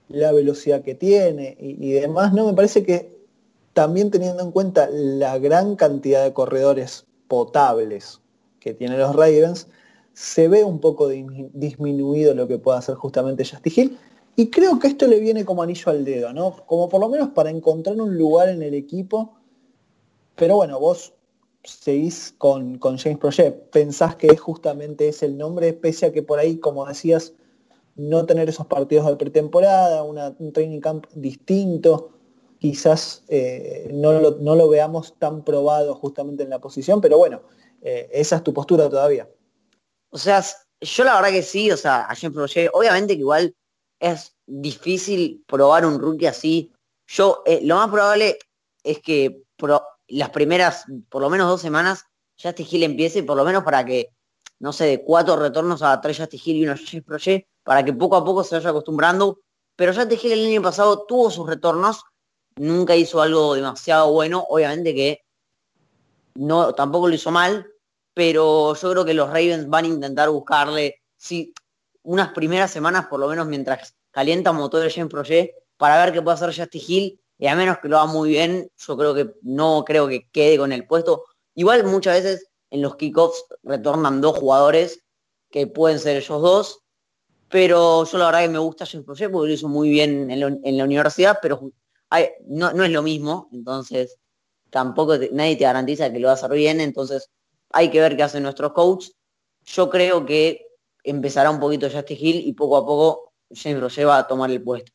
la 0.07 0.31
velocidad 0.31 0.81
que 0.81 0.95
tiene 0.95 1.57
y, 1.59 1.91
demás, 1.91 2.33
¿no? 2.33 2.45
Me 2.45 2.53
parece 2.53 2.83
que 2.83 3.15
también 3.73 4.11
teniendo 4.11 4.43
en 4.43 4.51
cuenta 4.51 4.87
la 4.89 5.37
gran 5.39 5.75
cantidad 5.75 6.23
de 6.23 6.33
corredores 6.33 7.05
potables 7.27 8.21
que 8.59 8.73
tienen 8.73 8.99
los 8.99 9.15
Ravens, 9.15 9.67
se 10.13 10.47
ve 10.47 10.63
un 10.63 10.79
poco 10.79 11.09
disminuido 11.09 12.33
lo 12.33 12.47
que 12.47 12.57
puede 12.57 12.77
hacer 12.77 12.95
justamente 12.95 13.43
Justin 13.43 13.73
Hill. 13.75 13.97
Y 14.35 14.49
creo 14.49 14.79
que 14.79 14.87
esto 14.87 15.07
le 15.07 15.19
viene 15.19 15.45
como 15.45 15.63
anillo 15.63 15.91
al 15.91 16.03
dedo, 16.03 16.33
¿no? 16.33 16.57
Como 16.65 16.89
por 16.89 16.99
lo 16.99 17.09
menos 17.09 17.29
para 17.29 17.49
encontrar 17.49 17.99
un 18.01 18.17
lugar 18.17 18.49
en 18.49 18.61
el 18.61 18.73
equipo. 18.73 19.35
Pero 20.35 20.55
bueno, 20.55 20.79
vos 20.79 21.13
seguís 21.63 22.35
con, 22.37 22.77
con 22.77 22.97
James 22.97 23.17
Projet, 23.17 23.69
pensás 23.71 24.15
que 24.17 24.27
es 24.27 24.39
justamente 24.39 25.07
ese 25.07 25.25
el 25.25 25.37
nombre, 25.37 25.73
pese 25.73 26.07
a 26.07 26.11
que 26.11 26.21
por 26.21 26.37
ahí, 26.37 26.57
como 26.57 26.85
decías, 26.85 27.33
no 27.95 28.25
tener 28.25 28.49
esos 28.49 28.67
partidos 28.67 29.07
de 29.07 29.15
pretemporada, 29.15 30.03
un 30.03 30.51
training 30.53 30.81
camp 30.81 31.07
distinto, 31.15 32.11
quizás 32.59 33.23
eh, 33.29 33.89
no, 33.93 34.11
lo, 34.11 34.69
veamos 34.69 35.17
tan 35.17 35.43
probado 35.43 35.95
justamente 35.95 36.43
en 36.43 36.49
la 36.49 36.59
posición, 36.59 36.99
pero 37.01 37.17
bueno, 37.17 37.41
eh, 37.81 38.09
esa 38.11 38.37
es 38.37 38.43
tu 38.43 38.53
postura 38.53 38.89
todavía. 38.89 39.29
O 40.09 40.17
sea, 40.17 40.43
yo 40.81 41.03
la 41.03 41.15
verdad 41.15 41.29
que 41.29 41.41
sí, 41.41 41.71
o 41.71 41.77
sea, 41.77 42.01
a 42.01 42.15
obviamente 42.73 43.13
que 43.13 43.21
igual 43.21 43.55
es 43.99 44.35
difícil 44.45 45.43
probar 45.47 45.85
un 45.85 45.99
rookie 45.99 46.27
así. 46.27 46.71
Yo, 47.07 47.43
eh, 47.45 47.61
lo 47.63 47.75
más 47.75 47.89
probable 47.89 48.37
es 48.83 48.99
que 48.99 49.43
las 50.07 50.29
primeras, 50.29 50.85
por 51.09 51.21
lo 51.21 51.29
menos 51.29 51.47
dos 51.47 51.61
semanas, 51.61 52.05
Justin 52.41 52.67
Hill 52.69 52.83
empiece, 52.83 53.23
por 53.23 53.37
lo 53.37 53.45
menos 53.45 53.63
para 53.63 53.85
que, 53.85 54.09
no 54.59 54.73
sé, 54.73 54.85
de 54.85 55.03
cuatro 55.03 55.35
retornos 55.37 55.81
a 55.81 55.99
tres 56.01 56.17
Justin 56.17 56.41
Hill 56.43 56.57
y 56.57 56.63
uno 56.65 56.75
James 56.75 57.05
Projet, 57.05 57.47
para 57.63 57.83
que 57.83 57.93
poco 57.93 58.15
a 58.15 58.25
poco 58.25 58.43
se 58.43 58.55
vaya 58.55 58.69
acostumbrando. 58.69 59.39
Pero 59.75 59.93
Justin 59.93 60.19
Hill 60.21 60.31
el 60.31 60.47
año 60.47 60.61
pasado 60.61 61.05
tuvo 61.05 61.31
sus 61.31 61.47
retornos 61.47 62.03
nunca 62.57 62.95
hizo 62.95 63.21
algo 63.21 63.55
demasiado 63.55 64.11
bueno, 64.11 64.45
obviamente 64.49 64.93
que 64.93 65.21
no, 66.35 66.73
tampoco 66.73 67.07
lo 67.07 67.15
hizo 67.15 67.31
mal, 67.31 67.67
pero 68.13 68.75
yo 68.75 68.91
creo 68.91 69.05
que 69.05 69.13
los 69.13 69.27
Ravens 69.27 69.67
van 69.69 69.85
a 69.85 69.89
intentar 69.89 70.29
buscarle, 70.29 71.01
sí, 71.17 71.53
unas 72.05 72.29
primeras 72.29 72.71
semanas 72.71 73.07
por 73.07 73.19
lo 73.19 73.27
menos 73.27 73.47
mientras 73.47 73.95
calienta 74.11 74.53
motor 74.53 74.81
de 74.81 74.91
James 74.91 75.11
Projet 75.11 75.53
para 75.77 76.03
ver 76.03 76.13
qué 76.13 76.21
puede 76.21 76.35
hacer 76.35 76.55
Justin 76.55 76.81
Hill 76.87 77.21
y 77.37 77.47
a 77.47 77.55
menos 77.55 77.79
que 77.79 77.89
lo 77.89 77.97
haga 77.97 78.11
muy 78.11 78.29
bien, 78.29 78.71
yo 78.77 78.97
creo 78.97 79.13
que 79.13 79.33
no 79.41 79.83
creo 79.85 80.07
que 80.07 80.29
quede 80.31 80.57
con 80.57 80.71
el 80.71 80.87
puesto. 80.87 81.25
Igual 81.53 81.83
muchas 81.83 82.23
veces 82.23 82.47
en 82.69 82.81
los 82.81 82.95
kickoffs 82.95 83.43
retornan 83.63 84.21
dos 84.21 84.37
jugadores 84.37 85.01
que 85.49 85.67
pueden 85.67 85.99
ser 85.99 86.15
ellos 86.17 86.41
dos, 86.41 86.79
pero 87.49 88.05
yo 88.05 88.17
la 88.17 88.25
verdad 88.27 88.41
que 88.41 88.49
me 88.49 88.59
gusta 88.59 88.85
James 88.85 89.05
Projet 89.05 89.31
porque 89.31 89.47
lo 89.49 89.53
hizo 89.53 89.67
muy 89.67 89.89
bien 89.89 90.31
en 90.31 90.77
la 90.77 90.83
universidad, 90.83 91.39
pero 91.41 91.71
no, 92.47 92.71
no 92.71 92.83
es 92.83 92.91
lo 92.91 93.01
mismo, 93.01 93.49
entonces 93.51 94.17
tampoco 94.69 95.17
nadie 95.31 95.55
te 95.55 95.63
garantiza 95.63 96.11
que 96.11 96.19
lo 96.19 96.27
va 96.27 96.31
a 96.31 96.35
hacer 96.35 96.51
bien, 96.51 96.81
entonces 96.81 97.29
hay 97.71 97.89
que 97.89 97.99
ver 97.99 98.15
qué 98.15 98.23
hace 98.23 98.39
nuestro 98.39 98.73
coach. 98.73 99.07
Yo 99.65 99.89
creo 99.89 100.25
que 100.25 100.64
empezará 101.05 101.49
un 101.49 101.59
poquito 101.59 101.87
Justin 101.89 102.17
Hill 102.19 102.47
y 102.47 102.53
poco 102.53 102.77
a 102.77 102.85
poco 102.85 103.33
James 103.51 103.79
Roger 103.79 104.07
va 104.07 104.19
a 104.19 104.27
tomar 104.27 104.51
el 104.51 104.61
puesto. 104.61 104.91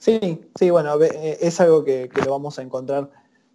Sí, 0.00 0.40
sí, 0.58 0.70
bueno, 0.70 1.00
eh, 1.02 1.38
es 1.40 1.60
algo 1.60 1.84
que, 1.84 2.08
lo 2.24 2.30
vamos 2.30 2.58
a 2.58 2.62
encontrar 2.62 3.10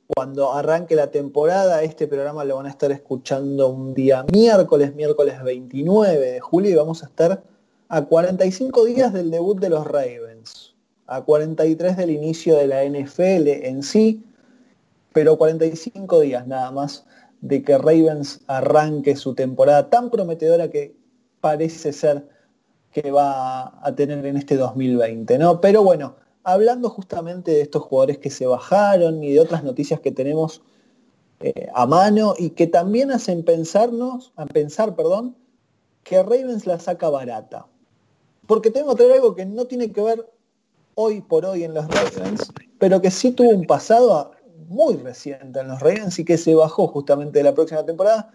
cuando 0.08 0.54
arranque 0.54 0.96
la 0.96 1.10
temporada. 1.10 1.82
Este 1.84 2.08
programa 2.08 2.44
lo 2.44 2.58
van 2.58 2.66
a 2.66 2.70
estar 2.70 2.92
escuchando 2.92 3.70
un 3.70 3.94
día 3.94 4.26
miércoles, 4.32 4.94
miércoles 4.96 5.42
29 5.44 6.20
de 6.20 6.40
julio, 6.42 6.72
y 6.72 6.76
vamos 6.76 7.04
a 7.04 7.08
estar 7.08 7.44
a 7.88 8.02
45 8.04 8.86
días 8.86 9.14
del 9.14 9.32
debut 9.32 9.60
de 9.60 9.70
los 9.70 9.88
Ravens 9.88 10.76
a 11.08 11.22
43 11.22 11.98
del 11.98 12.10
inicio 12.10 12.58
de 12.58 12.68
la 12.68 12.84
NFL 12.84 13.48
en 13.48 13.84
sí, 13.84 14.24
pero 15.14 15.38
45 15.38 16.20
días 16.22 16.48
nada 16.48 16.72
más 16.72 17.06
de 17.42 17.64
que 17.64 17.78
Ravens 17.78 18.42
arranque 18.48 19.16
su 19.16 19.36
temporada 19.36 19.90
tan 19.90 20.10
prometedora 20.10 20.70
que 20.70 20.96
parece 21.46 21.94
ser 21.94 22.28
que 22.92 23.12
va 23.12 23.80
a 23.86 23.94
tener 23.94 24.26
en 24.26 24.36
este 24.36 24.58
2020, 24.58 25.38
¿no? 25.38 25.62
Pero 25.62 25.84
bueno, 25.84 26.16
hablando 26.44 26.90
justamente 26.90 27.52
de 27.52 27.62
estos 27.62 27.84
jugadores 27.84 28.18
que 28.18 28.32
se 28.32 28.48
bajaron 28.48 29.24
y 29.24 29.32
de 29.34 29.42
otras 29.42 29.64
noticias 29.64 30.00
que 30.00 30.12
tenemos 30.12 30.64
eh, 31.42 31.68
a 31.76 31.86
mano 31.86 32.34
y 32.36 32.50
que 32.50 32.66
también 32.66 33.12
hacen 33.12 33.46
pensarnos, 33.46 34.34
a 34.38 34.48
pensar, 34.48 34.96
perdón, 34.96 35.36
que 36.02 36.24
Ravens 36.24 36.66
la 36.66 36.80
saca 36.80 37.12
barata. 37.12 37.68
Porque 38.48 38.72
tengo 38.72 38.96
que 38.96 39.04
traer 39.04 39.12
algo 39.20 39.36
que 39.36 39.46
no 39.46 39.66
tiene 39.66 39.92
que 39.92 40.02
ver 40.02 40.28
hoy 40.96 41.22
por 41.22 41.46
hoy 41.46 41.64
en 41.64 41.76
los 41.76 41.88
Ravens, 41.88 42.52
pero 42.80 43.00
que 43.02 43.12
sí 43.12 43.30
tuvo 43.30 43.52
un 43.52 43.68
pasado 43.68 44.32
muy 44.68 44.96
reciente 44.96 45.60
en 45.60 45.68
los 45.68 45.80
Ravens 45.80 46.18
y 46.18 46.26
que 46.26 46.40
se 46.40 46.56
bajó 46.56 46.88
justamente 46.88 47.38
de 47.38 47.44
la 47.44 47.54
próxima 47.54 47.86
temporada, 47.86 48.34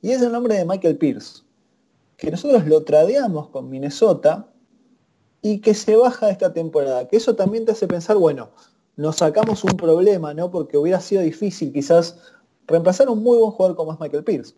y 0.00 0.12
es 0.12 0.22
el 0.22 0.30
nombre 0.30 0.54
de 0.54 0.64
Michael 0.64 0.96
Pierce, 0.96 1.42
que 2.22 2.30
nosotros 2.30 2.64
lo 2.66 2.84
tradeamos 2.84 3.48
con 3.48 3.68
Minnesota 3.68 4.46
y 5.40 5.60
que 5.60 5.74
se 5.74 5.96
baja 5.96 6.30
esta 6.30 6.52
temporada, 6.52 7.08
que 7.08 7.16
eso 7.16 7.34
también 7.34 7.64
te 7.64 7.72
hace 7.72 7.88
pensar, 7.88 8.16
bueno, 8.16 8.52
nos 8.94 9.16
sacamos 9.16 9.64
un 9.64 9.76
problema, 9.76 10.32
¿no? 10.32 10.48
Porque 10.48 10.78
hubiera 10.78 11.00
sido 11.00 11.20
difícil 11.20 11.72
quizás 11.72 12.16
reemplazar 12.68 13.08
un 13.08 13.24
muy 13.24 13.38
buen 13.38 13.50
jugador 13.50 13.76
como 13.76 13.92
es 13.92 13.98
Michael 13.98 14.22
Pierce. 14.22 14.54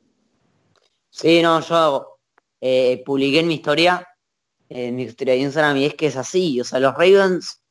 Sí, 1.09 1.41
no, 1.41 1.59
yo 1.61 2.19
eh, 2.61 3.03
publiqué 3.07 3.41
en 3.41 3.49
mi 3.49 3.55
historia, 3.55 4.07
en 4.69 4.97
mi 4.97 5.05
historia 5.05 5.33
de 5.33 5.41
Instagram, 5.41 5.79
y 5.79 5.87
es 5.87 5.95
que 5.95 6.09
es 6.09 6.19
así, 6.19 6.61
o 6.61 6.65
sea, 6.65 6.81
los 6.81 6.93
Ravens 6.93 7.63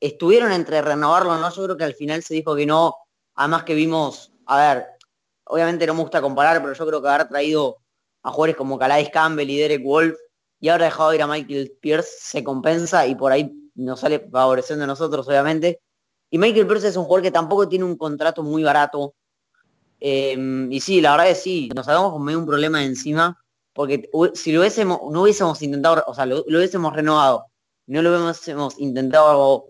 estuvieron 0.00 0.52
entre 0.52 0.80
renovarlo 0.80 1.36
no, 1.36 1.50
yo 1.52 1.64
creo 1.64 1.76
que 1.76 1.84
al 1.84 1.94
final 1.94 2.22
se 2.22 2.32
dijo 2.32 2.56
que 2.56 2.64
no, 2.64 2.94
además 3.34 3.64
que 3.64 3.74
vimos, 3.74 4.32
a 4.46 4.56
ver, 4.56 4.86
obviamente 5.44 5.86
no 5.86 5.92
me 5.92 6.00
gusta 6.00 6.22
comparar, 6.22 6.62
pero 6.62 6.72
yo 6.72 6.86
creo 6.86 7.02
que 7.02 7.08
haber 7.08 7.28
traído 7.28 7.79
a 8.22 8.30
jugadores 8.30 8.56
como 8.56 8.78
Calais 8.78 9.10
Campbell 9.10 9.50
y 9.50 9.58
Derek 9.58 9.82
Wolf 9.82 10.18
y 10.60 10.68
ahora 10.68 10.84
dejado 10.86 11.14
ir 11.14 11.22
a 11.22 11.26
Michael 11.26 11.72
Pierce 11.80 12.10
se 12.20 12.44
compensa 12.44 13.06
y 13.06 13.14
por 13.14 13.32
ahí 13.32 13.52
nos 13.74 14.00
sale 14.00 14.20
favoreciendo 14.30 14.84
a 14.84 14.86
nosotros, 14.86 15.26
obviamente. 15.26 15.80
Y 16.30 16.38
Michael 16.38 16.66
Pierce 16.66 16.88
es 16.88 16.96
un 16.96 17.04
jugador 17.04 17.22
que 17.22 17.30
tampoco 17.30 17.68
tiene 17.68 17.84
un 17.84 17.96
contrato 17.96 18.42
muy 18.42 18.62
barato. 18.62 19.14
Em, 19.98 20.70
y 20.70 20.80
sí, 20.80 21.00
la 21.00 21.12
verdad 21.12 21.30
es 21.30 21.38
que 21.38 21.42
sí, 21.42 21.70
nos 21.74 21.88
hagamos 21.88 22.12
con 22.12 22.24
medio 22.24 22.38
un 22.38 22.46
problema 22.46 22.84
encima, 22.84 23.38
porque 23.72 24.10
si 24.34 24.52
lo 24.52 24.60
hubiésemos, 24.60 25.00
no 25.10 25.22
hubiésemos 25.22 25.60
intentado, 25.62 26.04
o 26.06 26.14
sea, 26.14 26.26
lo, 26.26 26.42
hubiésemos 26.42 26.94
renovado, 26.94 27.46
no 27.86 28.02
lo 28.02 28.10
hubiésemos 28.10 28.78
intentado, 28.78 29.66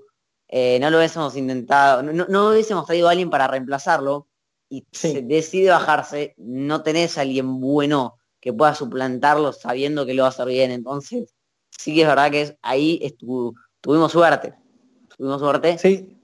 eh, 0.49 0.79
no 0.81 0.91
lo 0.91 0.99
hubiésemos 0.99 1.37
intentado, 1.37 2.03
no, 2.03 2.27
no, 2.29 2.51
hubiésemos 2.51 2.87
traído 2.87 3.09
a 3.09 3.13
alguien 3.13 3.31
para 3.31 3.49
reemplazarlo, 3.49 4.29
y 4.69 4.87
se 4.93 5.23
decide 5.23 5.71
bajarse, 5.71 6.35
no 6.39 6.83
tenés 6.85 7.19
a 7.19 7.23
alguien 7.23 7.61
bueno 7.61 8.20
que 8.41 8.53
pueda 8.53 8.75
suplantarlo 8.75 9.53
sabiendo 9.53 10.07
que 10.07 10.15
lo 10.15 10.23
va 10.23 10.29
a 10.29 10.31
hacer 10.31 10.47
bien. 10.47 10.71
Entonces, 10.71 11.35
sí 11.71 11.95
que 11.95 12.03
es 12.03 12.09
verdad 12.09 12.31
que 12.31 12.43
es, 12.43 12.57
ahí 12.63 13.17
tuvimos 13.81 14.13
suerte. 14.13 14.55
Tuvimos 15.17 15.41
suerte. 15.41 15.79
Sí. 15.79 16.17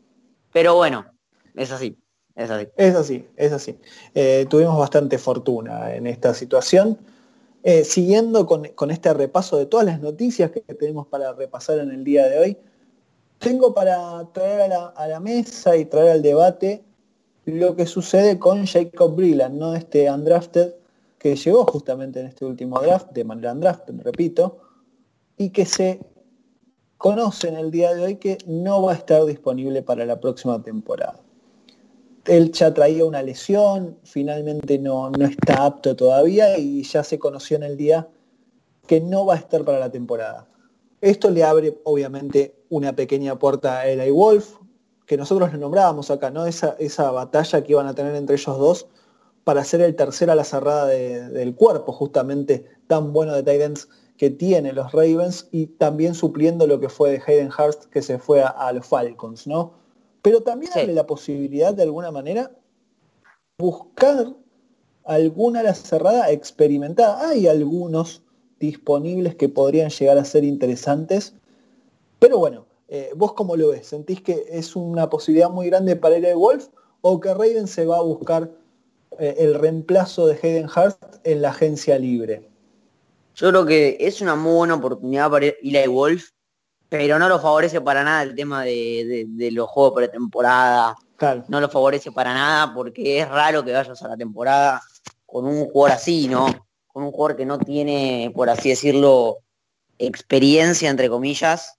Pero 0.52 0.74
bueno, 0.74 1.06
es 1.54 1.70
así. 1.70 1.98
Es 2.34 2.50
así. 2.50 2.68
Es 2.76 2.94
así, 2.94 3.28
es 3.36 3.52
así. 3.52 3.78
Eh, 4.14 4.46
tuvimos 4.48 4.78
bastante 4.78 5.18
fortuna 5.18 5.94
en 5.94 6.06
esta 6.06 6.34
situación. 6.34 6.98
Eh, 7.62 7.82
siguiendo 7.84 8.46
con, 8.46 8.90
este 8.90 9.12
repaso 9.12 9.56
de 9.56 9.66
todas 9.66 9.86
las 9.86 10.00
noticias 10.00 10.50
que 10.50 10.60
tenemos 10.60 11.06
para 11.08 11.32
repasar 11.32 11.78
en 11.80 11.90
el 11.90 12.04
día 12.04 12.28
de 12.28 12.38
hoy, 12.38 12.58
tengo 13.38 13.74
para 13.74 14.24
traer 14.32 14.60
a 14.62 14.68
la, 14.68 14.86
a 14.86 15.08
la 15.08 15.20
mesa 15.20 15.76
y 15.76 15.84
traer 15.86 16.12
al 16.12 16.22
debate 16.22 16.84
lo 17.44 17.74
que 17.74 17.86
sucede 17.86 18.38
con 18.38 18.66
Jacob 18.66 19.14
Brilland, 19.16 19.58
¿no? 19.58 19.74
Este 19.74 20.10
undrafted 20.10 20.74
que 21.18 21.36
llegó 21.36 21.64
justamente 21.64 22.20
en 22.20 22.26
este 22.26 22.44
último 22.44 22.80
draft, 22.80 23.10
de 23.12 23.24
manera 23.24 23.52
undrafted, 23.52 24.00
repito, 24.02 24.58
y 25.36 25.50
que 25.50 25.66
se 25.66 26.00
conoce 26.98 27.48
en 27.48 27.56
el 27.56 27.70
día 27.70 27.94
de 27.94 28.02
hoy 28.02 28.16
que 28.16 28.38
no 28.46 28.82
va 28.82 28.92
a 28.92 28.96
estar 28.96 29.24
disponible 29.24 29.82
para 29.82 30.04
la 30.06 30.20
próxima 30.20 30.62
temporada. 30.62 31.20
Él 32.24 32.50
ya 32.52 32.74
traía 32.74 33.04
una 33.04 33.22
lesión, 33.22 33.98
finalmente 34.02 34.78
no, 34.78 35.10
no 35.10 35.26
está 35.26 35.64
apto 35.64 35.94
todavía 35.94 36.58
y 36.58 36.82
ya 36.82 37.04
se 37.04 37.18
conoció 37.18 37.56
en 37.56 37.62
el 37.62 37.76
día 37.76 38.08
que 38.86 39.00
no 39.00 39.26
va 39.26 39.34
a 39.34 39.38
estar 39.38 39.64
para 39.64 39.78
la 39.78 39.90
temporada. 39.90 40.48
Esto 41.00 41.30
le 41.30 41.44
abre 41.44 41.78
obviamente 41.84 42.56
una 42.68 42.94
pequeña 42.94 43.38
puerta 43.38 43.78
a 43.78 43.86
Eli 43.86 44.10
Wolf, 44.10 44.56
que 45.06 45.16
nosotros 45.16 45.52
le 45.52 45.58
nombrábamos 45.58 46.10
acá, 46.10 46.30
¿no? 46.30 46.46
Esa, 46.46 46.74
esa 46.80 47.10
batalla 47.12 47.62
que 47.62 47.72
iban 47.72 47.86
a 47.86 47.94
tener 47.94 48.14
entre 48.16 48.34
ellos 48.34 48.58
dos 48.58 48.86
para 49.46 49.62
ser 49.62 49.80
el 49.80 49.94
tercer 49.94 50.28
a 50.28 50.34
la 50.34 50.42
cerrada 50.42 50.88
del 50.88 51.54
cuerpo, 51.54 51.92
justamente 51.92 52.64
tan 52.88 53.12
bueno 53.12 53.32
de 53.32 53.44
Titans 53.44 53.88
que 54.16 54.28
tiene 54.28 54.72
los 54.72 54.90
Ravens 54.90 55.46
y 55.52 55.68
también 55.68 56.16
supliendo 56.16 56.66
lo 56.66 56.80
que 56.80 56.88
fue 56.88 57.12
de 57.12 57.22
Hayden 57.24 57.50
Hurst 57.56 57.84
que 57.84 58.02
se 58.02 58.18
fue 58.18 58.42
a, 58.42 58.72
los 58.72 58.84
Falcons, 58.84 59.46
¿no? 59.46 59.74
Pero 60.20 60.42
también 60.42 60.72
hay 60.74 60.88
la 60.88 61.06
posibilidad 61.06 61.72
de 61.72 61.84
alguna 61.84 62.10
manera 62.10 62.50
buscar 63.56 64.34
alguna 65.04 65.60
a 65.60 65.62
la 65.62 65.74
cerrada 65.74 66.28
experimentada. 66.32 67.28
Hay 67.28 67.46
algunos 67.46 68.24
disponibles 68.58 69.36
que 69.36 69.48
podrían 69.48 69.90
llegar 69.90 70.18
a 70.18 70.24
ser 70.24 70.42
interesantes, 70.42 71.34
pero 72.18 72.38
bueno, 72.38 72.66
eh, 72.88 73.10
¿Vos 73.14 73.32
cómo 73.34 73.56
lo 73.56 73.70
ves? 73.70 73.86
¿Sentís 73.86 74.22
que 74.22 74.44
es 74.48 74.74
una 74.74 75.08
posibilidad 75.08 75.50
muy 75.50 75.66
grande 75.66 75.94
para 75.94 76.16
el 76.16 76.36
Wolf 76.36 76.68
o 77.00 77.20
que 77.20 77.32
Raven 77.32 77.66
se 77.66 77.86
va 77.86 77.98
a 77.98 78.02
buscar 78.02 78.50
eh, 79.18 79.36
el 79.38 79.54
reemplazo 79.54 80.26
de 80.26 80.38
Hayden 80.42 80.66
Hurst 80.66 81.02
en 81.24 81.42
la 81.42 81.50
agencia 81.50 81.98
libre? 81.98 82.48
Yo 83.34 83.50
creo 83.50 83.66
que 83.66 83.96
es 84.00 84.20
una 84.20 84.34
muy 84.34 84.54
buena 84.54 84.74
oportunidad 84.74 85.30
para 85.30 85.46
Eli 85.46 85.86
Wolf, 85.86 86.30
pero 86.88 87.18
no 87.18 87.28
lo 87.28 87.38
favorece 87.38 87.80
para 87.80 88.02
nada 88.02 88.22
el 88.22 88.34
tema 88.34 88.64
de, 88.64 89.26
los 89.52 89.68
juegos 89.68 89.94
pretemporada. 89.94 90.96
Claro. 91.16 91.44
No 91.48 91.60
lo 91.60 91.68
favorece 91.68 92.12
para 92.12 92.32
nada 92.32 92.72
porque 92.74 93.20
es 93.20 93.28
raro 93.28 93.64
que 93.64 93.72
vayas 93.72 94.02
a 94.02 94.08
la 94.08 94.16
temporada 94.16 94.82
con 95.24 95.46
un 95.46 95.66
jugador 95.66 95.96
así, 95.96 96.28
¿no? 96.28 96.46
Con 96.86 97.02
un 97.02 97.12
jugador 97.12 97.36
que 97.36 97.44
no 97.44 97.58
tiene, 97.58 98.32
por 98.34 98.48
así 98.48 98.70
decirlo, 98.70 99.38
experiencia, 99.98 100.88
entre 100.88 101.08
comillas, 101.08 101.78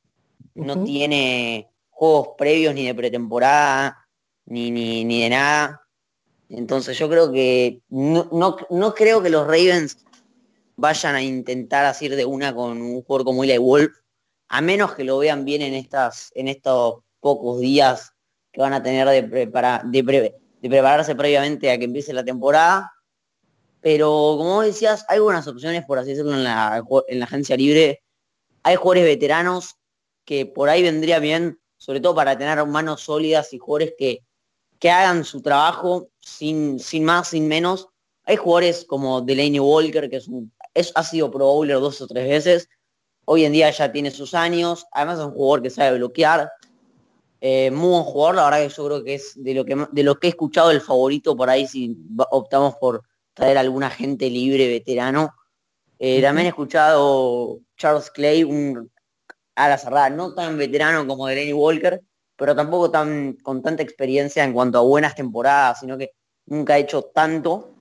no 0.54 0.84
tiene 0.84 1.72
juegos 1.90 2.30
previos 2.38 2.74
ni 2.74 2.86
de 2.86 2.96
pretemporada, 2.96 4.08
ni, 4.46 4.72
ni, 4.72 5.22
de 5.24 5.30
nada. 5.30 5.82
Entonces 6.50 6.98
yo 6.98 7.10
creo 7.10 7.32
que 7.32 7.82
no, 7.90 8.30
no, 8.70 8.94
creo 8.94 9.22
que 9.22 9.30
los 9.30 9.46
Ravens 9.46 10.06
vayan 10.78 11.16
a 11.16 11.22
intentar 11.22 11.86
hacer 11.86 12.16
de 12.16 12.26
una 12.26 12.54
con 12.56 12.82
un 12.82 13.02
jugador 13.02 13.26
como 13.26 13.44
Eli 13.44 13.58
Wolf, 13.58 13.92
a 14.48 14.62
menos 14.62 14.94
que 14.94 15.04
lo 15.04 15.18
vean 15.18 15.44
bien 15.44 15.62
en 15.62 15.74
estas, 15.74 16.32
en 16.36 16.48
estos 16.48 17.00
pocos 17.20 17.60
días 17.60 18.14
que 18.52 18.62
van 18.62 18.74
a 18.74 18.82
tener 18.82 19.08
de, 19.08 19.22
de, 19.24 20.34
de 20.62 20.70
prepararse 20.70 21.16
previamente 21.16 21.70
a 21.70 21.78
que 21.78 21.86
empiece 21.86 22.14
la 22.14 22.24
temporada. 22.24 22.94
Pero 23.82 24.36
como 24.38 24.62
decías, 24.62 25.06
hay 25.10 25.20
buenas 25.20 25.48
opciones, 25.48 25.86
por 25.86 26.00
así 26.00 26.12
decirlo, 26.12 26.34
en 26.34 26.44
la, 26.44 26.84
en 27.08 27.20
la 27.20 27.26
agencia 27.26 27.58
libre. 27.58 28.04
Hay 28.64 28.76
jugadores 28.76 29.04
veteranos 29.04 29.76
que 30.26 30.46
por 30.46 30.70
ahí 30.70 30.82
vendría 30.82 31.20
bien, 31.20 31.60
sobre 31.78 32.00
todo 32.00 32.16
para 32.16 32.38
tener 32.38 32.66
manos 32.66 33.02
sólidas 33.02 33.54
y 33.54 33.60
jugadores 33.60 33.94
que, 33.98 34.24
que 34.80 34.90
hagan 34.90 35.24
su 35.24 35.42
trabajo 35.42 36.10
sin, 36.28 36.80
sin 36.80 37.06
más, 37.06 37.30
sin 37.30 37.48
menos. 37.48 37.88
Hay 38.26 38.36
jugadores 38.36 38.86
como 38.86 39.22
Delaney 39.22 39.60
Walker, 39.60 40.10
que 40.10 40.18
es 40.18 40.28
un, 40.28 40.52
es, 40.74 40.92
ha 40.96 41.04
sido 41.04 41.32
Pro 41.32 41.46
Bowler 41.46 41.80
dos 41.80 42.02
o 42.02 42.08
tres 42.08 42.28
veces. 42.28 42.70
Hoy 43.26 43.46
en 43.46 43.54
día 43.54 43.72
ya 43.72 43.92
tiene 43.92 44.12
sus 44.12 44.34
años. 44.34 44.86
Además 44.92 45.20
es 45.20 45.26
un 45.26 45.32
jugador 45.32 45.64
que 45.64 45.70
sabe 45.70 45.98
bloquear. 45.98 46.52
Eh, 47.40 47.72
muy 47.72 47.90
buen 47.90 48.04
jugador, 48.04 48.36
la 48.36 48.46
verdad 48.46 48.68
que 48.68 48.74
yo 48.74 48.86
creo 48.86 49.04
que 49.04 49.14
es 49.14 49.44
de 49.44 49.54
lo 49.54 49.64
que, 49.64 49.88
de 49.92 50.04
lo 50.04 50.20
que 50.20 50.28
he 50.28 50.30
escuchado 50.32 50.72
el 50.72 50.82
favorito 50.82 51.38
por 51.38 51.50
ahí 51.50 51.68
si 51.68 51.96
optamos 52.32 52.76
por 52.78 53.04
traer 53.34 53.58
alguna 53.58 53.90
gente 53.90 54.30
libre, 54.30 54.68
veterano. 54.68 55.34
Eh, 56.00 56.22
también 56.22 56.48
he 56.48 56.50
escuchado 56.50 57.60
Charles 57.78 58.10
Clay, 58.10 58.44
un 58.44 58.92
a 59.56 59.70
la 59.70 59.78
cerrada, 59.78 60.10
no 60.10 60.34
tan 60.34 60.58
veterano 60.58 61.08
como 61.08 61.28
Delaney 61.28 61.54
Walker, 61.54 62.02
pero 62.38 62.56
tampoco 62.56 62.92
tan 62.92 63.34
con 63.34 63.62
tanta 63.62 63.84
experiencia 63.84 64.44
en 64.44 64.54
cuanto 64.54 64.78
a 64.78 64.82
buenas 64.82 65.16
temporadas, 65.16 65.80
sino 65.80 65.98
que 65.98 66.12
nunca 66.46 66.76
ha 66.76 66.78
hecho 66.78 67.04
tanto. 67.04 67.72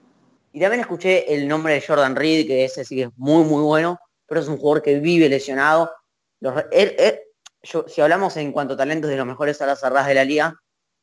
Y 0.53 0.61
también 0.61 0.81
escuché 0.81 1.33
el 1.35 1.47
nombre 1.47 1.75
de 1.75 1.83
Jordan 1.83 2.17
Reed, 2.17 2.47
que 2.47 2.65
ese 2.65 2.85
sí 2.85 2.97
que 2.97 3.03
es 3.03 3.11
muy, 3.17 3.45
muy 3.45 3.63
bueno, 3.63 4.01
pero 4.27 4.41
es 4.41 4.49
un 4.49 4.57
jugador 4.57 4.83
que 4.83 4.99
vive 4.99 5.29
lesionado. 5.29 5.93
si 7.63 8.01
hablamos 8.01 8.37
en 8.39 8.53
cuanto 8.53 8.75
a 8.75 8.77
talentos 8.79 9.11
de 9.11 9.19
los 9.19 9.27
mejores 9.27 9.61
alas 9.61 9.81
cerradas 9.81 10.09
de 10.09 10.15
la 10.15 10.25
liga, 10.25 10.55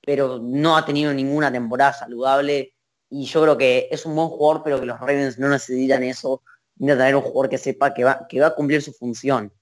pero 0.02 0.40
no 0.42 0.76
ha 0.76 0.84
tenido 0.84 1.14
ninguna 1.14 1.52
temporada 1.52 1.94
saludable. 1.94 2.74
Y 3.12 3.26
yo 3.26 3.44
creo 3.44 3.58
que 3.58 3.88
es 3.92 4.04
un 4.08 4.16
buen 4.16 4.30
jugador, 4.30 4.64
pero 4.64 4.80
que 4.80 4.88
los 4.88 5.00
Ravens 5.00 5.38
no 5.38 5.48
necesitan 5.48 6.02
eso, 6.02 6.42
necesitan 6.78 6.98
tener 6.98 7.16
un 7.16 7.22
jugador 7.22 7.50
que 7.50 7.60
sepa 7.60 7.94
que 7.94 8.04
va, 8.04 8.26
que 8.28 8.40
va 8.40 8.48
a 8.48 8.56
cumplir 8.56 8.82
su 8.82 8.92
función. 8.94 9.54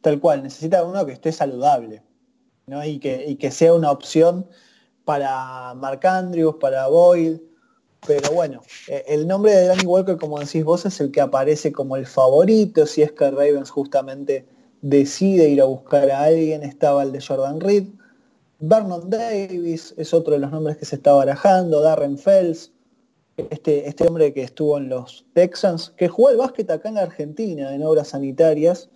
Tal 0.00 0.20
cual, 0.20 0.44
necesita 0.44 0.84
uno 0.84 1.04
que 1.04 1.12
esté 1.12 1.32
saludable 1.32 2.04
y, 2.66 2.98
que, 2.98 3.50
sea 3.50 3.74
una 3.74 3.90
opción 3.90 4.46
para 5.04 5.74
Mark 5.74 6.06
Andrews, 6.06 6.56
para 6.60 6.86
Boyle. 6.88 7.42
Pero 8.06 8.32
bueno, 8.32 8.62
eh, 8.88 9.04
el 9.06 9.26
nombre 9.28 9.52
de 9.52 9.66
Danny 9.66 9.84
Walker, 9.84 10.16
como 10.16 10.40
decís 10.40 10.64
vos, 10.64 10.84
es 10.86 11.00
el 11.00 11.12
que 11.12 11.20
aparece 11.20 11.72
como 11.72 11.96
el 11.96 12.06
favorito. 12.06 12.86
Si 12.86 13.02
es 13.02 13.12
que 13.12 13.30
Ravens 13.30 13.70
justamente 13.70 14.44
decide 14.80 15.48
ir 15.48 15.60
a 15.60 15.66
buscar 15.66 16.10
a 16.10 16.24
alguien, 16.24 16.62
estaba 16.62 17.04
el 17.04 17.12
de 17.12 17.20
Jordan 17.20 17.60
Reed. 17.60 17.84
Vernon 18.58 19.08
Davis 19.10 19.94
es 19.96 20.14
otro 20.14 20.34
de 20.34 20.40
los 20.40 20.50
nombres 20.50 20.76
que 20.76 20.84
se 20.84 20.96
está 20.96 21.12
barajando. 21.12 21.80
Darren 21.80 22.18
Fells, 22.18 22.72
este, 23.36 23.88
este 23.88 24.06
hombre 24.06 24.32
que 24.32 24.42
estuvo 24.42 24.78
en 24.78 24.88
los 24.88 25.24
Texans, 25.32 25.92
que 25.96 26.08
jugó 26.08 26.30
el 26.30 26.36
básquet 26.36 26.70
acá 26.70 26.88
en 26.88 26.98
Argentina 26.98 27.74
en 27.74 27.84
obras 27.84 28.08
sanitarias 28.08 28.88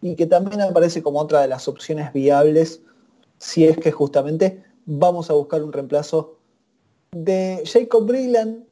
y 0.00 0.16
que 0.16 0.26
también 0.26 0.60
aparece 0.60 1.02
como 1.02 1.20
otra 1.20 1.40
de 1.42 1.48
las 1.48 1.66
opciones 1.66 2.12
viables 2.12 2.82
si 3.38 3.66
es 3.66 3.76
que 3.78 3.92
justamente 3.92 4.62
vamos 4.86 5.30
a 5.30 5.34
buscar 5.34 5.62
un 5.62 5.72
reemplazo 5.72 6.38
de 7.12 7.62
Jacob 7.64 8.06
Brilland, 8.06 8.64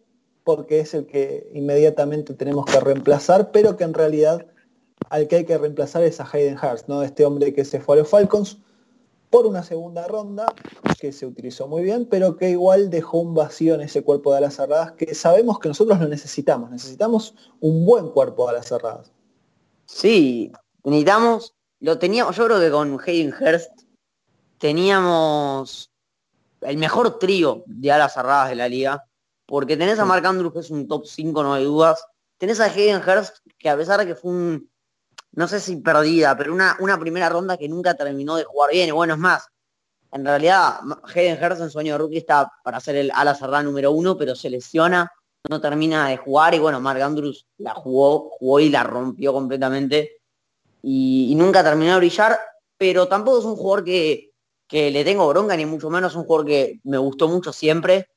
porque 0.45 0.81
es 0.81 0.95
el 0.95 1.07
que 1.07 1.49
inmediatamente 1.55 2.35
tenemos 2.35 2.67
que 2.67 2.81
reemplazar, 2.81 3.53
pero 3.53 3.77
que 3.77 3.85
en 3.85 3.95
realidad 3.95 4.47
al 5.11 5.29
que 5.29 5.37
hay 5.37 5.45
que 5.45 5.59
reemplazar 5.59 6.03
es 6.03 6.21
a 6.21 6.29
Hayden 6.31 6.59
Hurst, 6.59 6.89
¿no? 6.89 7.03
este 7.03 7.25
hombre 7.25 7.53
que 7.53 7.65
se 7.65 7.81
fue 7.81 7.97
a 7.97 7.99
los 8.01 8.09
Falcons 8.09 8.59
por 9.31 9.47
una 9.47 9.63
segunda 9.63 10.07
ronda, 10.07 10.47
que 11.01 11.11
se 11.11 11.25
utilizó 11.25 11.67
muy 11.67 11.83
bien, 11.83 12.07
pero 12.07 12.37
que 12.37 12.51
igual 12.51 12.91
dejó 12.91 13.19
un 13.19 13.33
vacío 13.33 13.75
en 13.75 13.81
ese 13.81 14.03
cuerpo 14.03 14.31
de 14.31 14.39
alas 14.39 14.57
cerradas, 14.57 14.93
que 14.93 15.15
sabemos 15.15 15.59
que 15.59 15.69
nosotros 15.69 15.99
lo 15.99 16.07
necesitamos, 16.07 16.71
necesitamos 16.71 17.35
un 17.61 17.87
buen 17.87 18.11
cuerpo 18.11 18.45
de 18.45 18.51
alas 18.51 18.69
cerradas. 18.69 19.11
Sí, 19.87 20.53
necesitamos, 20.85 21.55
lo 21.81 21.99
teníamos, 21.99 22.37
yo 22.37 22.45
creo 22.45 22.61
que 22.61 22.71
con 22.71 23.01
Hayden 23.07 23.33
Hurst 23.33 23.71
teníamos 24.63 25.91
el 26.61 26.77
mejor 26.77 27.19
trío 27.19 27.65
de 27.67 27.91
alas 27.91 28.15
cerradas 28.15 28.49
de 28.49 28.55
la 28.55 28.69
liga, 28.69 29.05
porque 29.45 29.77
tenés 29.77 29.99
a 29.99 30.05
Mark 30.05 30.25
Andrews, 30.25 30.53
que 30.53 30.61
es 30.61 30.71
un 30.71 30.87
top 30.87 31.05
5, 31.05 31.43
no 31.43 31.55
hay 31.55 31.65
dudas, 31.65 32.07
tenés 32.39 32.61
a 32.61 32.67
Hayden 32.67 33.03
Hurst, 33.03 33.39
que 33.59 33.69
a 33.69 33.77
pesar 33.77 33.99
de 33.99 34.07
que 34.07 34.15
fue 34.15 34.31
un, 34.31 34.71
no 35.33 35.49
sé 35.49 35.59
si 35.59 35.79
perdida, 35.79 36.37
pero 36.39 36.55
una, 36.55 36.77
una 36.79 36.97
primera 36.97 37.29
ronda 37.29 37.57
que 37.57 37.69
nunca 37.69 37.95
terminó 37.95 38.37
de 38.37 38.45
jugar 38.45 38.71
bien, 38.71 38.89
y 38.89 38.93
bueno, 38.93 39.15
es 39.15 39.19
más, 39.19 39.49
en 40.13 40.25
realidad 40.25 40.79
Hayden 41.13 41.43
Hurst 41.43 41.63
en 41.63 41.71
su 41.71 41.81
año 41.81 41.95
de 41.95 41.99
rookie 41.99 42.19
está 42.19 42.53
para 42.63 42.79
ser 42.79 42.95
el 42.95 43.11
ala 43.17 43.35
cerrada 43.35 43.65
número 43.65 43.91
uno, 43.91 44.17
pero 44.17 44.37
se 44.37 44.49
lesiona, 44.49 45.11
no 45.51 45.61
termina 45.61 46.07
de 46.07 46.19
jugar, 46.19 46.55
y 46.55 46.61
bueno, 46.61 46.81
Mark 46.81 47.03
Andrews 47.03 47.49
la 47.59 47.75
jugó, 47.75 48.31
jugó 48.39 48.61
y 48.61 48.69
la 48.69 48.85
rompió 48.85 49.33
completamente, 49.33 50.21
y, 50.85 51.35
nunca 51.37 51.65
terminó 51.65 51.95
de 51.95 51.99
brillar, 51.99 52.39
pero 52.79 53.09
tampoco 53.09 53.41
es 53.41 53.45
un 53.45 53.57
jugador 53.57 53.83
que, 53.83 54.32
le 54.73 55.05
tengo 55.05 55.29
bronca, 55.29 55.55
ni 55.57 55.67
mucho 55.67 55.91
menos, 55.91 56.17
un 56.17 56.25
jugador 56.25 56.47
que 56.47 56.81
me 56.85 56.97
gustó 56.97 57.29
mucho 57.29 57.53
siempre. 57.53 58.09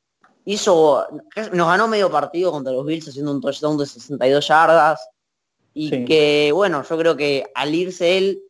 Hizo, 0.45 1.05
nos 1.51 1.67
ganó 1.67 1.87
medio 1.87 2.09
partido 2.09 2.51
contra 2.51 2.71
los 2.71 2.85
Bills 2.85 3.09
haciendo 3.09 3.31
un 3.31 3.41
touchdown 3.41 3.77
de 3.77 3.85
62 3.85 4.47
yardas. 4.47 5.09
Y 5.73 6.05
que, 6.05 6.51
bueno, 6.53 6.81
yo 6.89 6.97
creo 6.97 7.17
que 7.17 7.51
al 7.53 7.75
irse 7.75 8.17
él, 8.17 8.41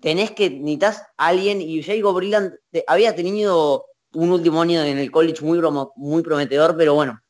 tenés 0.00 0.30
que, 0.30 0.48
necesitas 0.48 1.02
a 1.18 1.26
alguien, 1.26 1.60
y 1.60 1.82
Jacob 1.82 2.14
Brilland 2.14 2.54
había 2.86 3.14
tenido 3.14 3.84
un 4.14 4.32
último 4.32 4.62
año 4.62 4.82
en 4.82 4.96
el 4.96 5.10
college 5.10 5.44
muy, 5.44 5.60
muy 5.96 6.22
prometedor, 6.22 6.74
pero 6.78 6.94
bueno, 6.94 7.20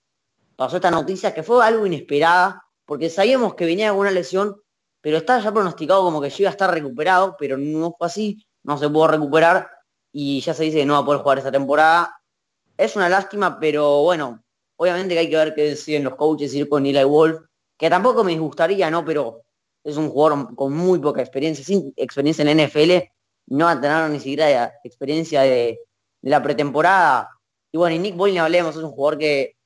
pasó 0.55 0.77
esta 0.77 0.93
noticia 0.93 1.35
que 1.35 1.43
fue 1.43 1.65
algo 1.67 1.85
inesperada, 1.85 2.63
porque 2.85 3.11
sabíamos 3.11 3.57
que 3.57 3.67
venía 3.67 3.89
alguna 3.89 4.13
lesión, 4.13 4.55
pero 5.01 5.17
estaba 5.17 5.43
ya 5.43 5.53
pronosticado 5.53 6.05
como 6.05 6.21
que 6.21 6.33
iba 6.39 6.51
a 6.51 6.53
estar 6.53 6.73
recuperado, 6.73 7.35
pero 7.37 7.59
no 7.59 7.97
fue 7.99 8.07
así, 8.07 8.47
no 8.63 8.79
se 8.79 8.89
pudo 8.89 9.09
recuperar 9.09 9.69
y 10.13 10.41
ya 10.41 10.55
se 10.55 10.65
dice 10.65 10.79
que 10.79 10.87
no 10.87 10.95
va 10.95 11.01
a 11.01 11.05
poder 11.05 11.21
jugar 11.23 11.39
esta 11.39 11.53
temporada. 11.53 12.21
Es 12.77 12.97
una 12.97 13.09
lástima, 13.09 13.59
pero 13.59 14.03
bueno, 14.03 14.43
obviamente 14.77 15.15
que 15.15 15.21
hay 15.21 15.31
que 15.31 15.37
ver 15.37 15.55
qué 15.55 15.63
deciden 15.71 16.05
los 16.05 16.17
coaches 16.17 16.55
ir 16.55 16.69
con 16.69 16.87
Eli 16.87 17.05
Wolf, 17.05 17.41
que 17.77 17.91
tampoco 17.91 18.25
me 18.25 18.33
disgustaría, 18.33 18.91
¿no? 18.91 19.05
Pero 19.05 19.43
es 19.85 19.97
un 19.97 20.11
jugador 20.11 20.55
con 20.55 20.73
muy 20.73 20.99
poca 20.99 21.21
experiencia, 21.21 21.65
sin 21.65 21.93
experiencia 21.97 22.43
en 22.43 22.57
la 22.57 22.65
NFL, 22.65 23.11
no 23.49 23.67
va 23.67 23.73
a 23.73 23.81
tener 23.81 24.11
ni 24.11 24.19
siquiera 24.19 24.75
experiencia 24.85 25.43
de, 25.43 25.79
la 26.23 26.43
pretemporada. 26.43 27.31
Y 27.73 27.79
bueno, 27.79 27.95
y 27.95 27.99
Nick 27.99 28.17
Boyle, 28.17 28.39
hablemos, 28.39 28.77
es 28.77 28.83
un 28.83 28.91
jugador 28.91 29.19
que 29.19 29.57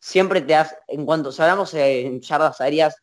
siempre 0.00 0.40
te 0.40 0.54
hace, 0.54 0.76
en 0.88 1.04
cuanto, 1.04 1.30
si 1.30 1.42
hablamos 1.42 1.74
en 1.74 2.20
yardas 2.20 2.60
aéreas, 2.60 2.96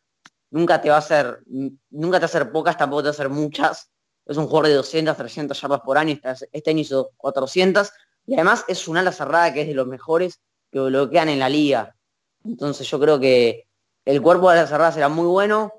nunca 0.50 0.80
te 0.80 0.90
va 0.90 0.96
a 0.96 0.98
hacer, 0.98 1.42
nunca 1.90 2.18
te 2.18 2.22
va 2.22 2.26
a 2.26 2.32
hacer 2.32 2.52
pocas, 2.52 2.76
tampoco 2.76 3.02
te 3.02 3.06
va 3.06 3.10
a 3.10 3.12
hacer 3.12 3.28
muchas. 3.28 3.91
Es 4.26 4.36
un 4.36 4.46
jugador 4.46 4.68
de 4.68 4.74
200, 4.74 5.16
300 5.16 5.60
yardas 5.60 5.80
por 5.80 5.98
año, 5.98 6.12
este, 6.12 6.48
este 6.52 6.70
año 6.70 6.80
hizo 6.80 7.10
400, 7.16 7.90
y 8.26 8.34
además 8.34 8.64
es 8.68 8.86
un 8.88 8.96
ala 8.96 9.12
cerrada 9.12 9.52
que 9.52 9.62
es 9.62 9.68
de 9.68 9.74
los 9.74 9.86
mejores 9.86 10.40
que 10.70 10.80
bloquean 10.80 11.28
en 11.28 11.38
la 11.38 11.48
liga. 11.48 11.96
Entonces 12.44 12.88
yo 12.88 12.98
creo 13.00 13.18
que 13.18 13.66
el 14.04 14.22
cuerpo 14.22 14.50
de 14.50 14.58
ala 14.58 14.68
cerrada 14.68 14.92
será 14.92 15.08
muy 15.08 15.26
bueno. 15.26 15.72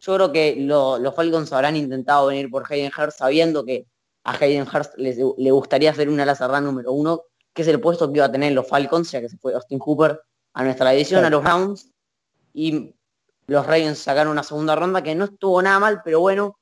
Yo 0.00 0.14
creo 0.14 0.32
que 0.32 0.56
los 0.58 1.14
Falcons 1.14 1.52
habrán 1.52 1.76
intentado 1.76 2.26
venir 2.26 2.50
por 2.50 2.64
Hayden 2.68 2.90
Hurst 2.96 3.18
sabiendo 3.18 3.64
que 3.64 3.86
a 4.24 4.32
Hayden 4.32 4.66
Hurst 4.66 4.94
le 4.96 5.50
gustaría 5.50 5.90
hacer 5.90 6.08
una 6.08 6.24
ala 6.24 6.34
cerrada 6.34 6.60
número 6.60 6.92
uno, 6.92 7.22
que 7.52 7.62
es 7.62 7.68
el 7.68 7.80
puesto 7.80 8.10
que 8.10 8.18
iba 8.18 8.26
a 8.26 8.32
tener 8.32 8.52
los 8.52 8.66
Falcons, 8.66 9.10
ya 9.10 9.20
que 9.20 9.28
se 9.28 9.36
fue 9.38 9.54
Austin 9.54 9.78
Cooper 9.78 10.20
a 10.54 10.64
nuestra 10.64 10.90
división, 10.90 11.24
a 11.24 11.30
los 11.30 11.42
Browns. 11.42 11.90
Y 12.54 12.94
los 13.46 13.66
Ravens 13.66 13.98
sacaron 13.98 14.32
una 14.32 14.42
segunda 14.42 14.74
ronda 14.74 15.02
que 15.02 15.14
no 15.14 15.26
estuvo 15.26 15.60
nada 15.62 15.78
mal, 15.78 16.02
pero 16.04 16.20
bueno. 16.20 16.58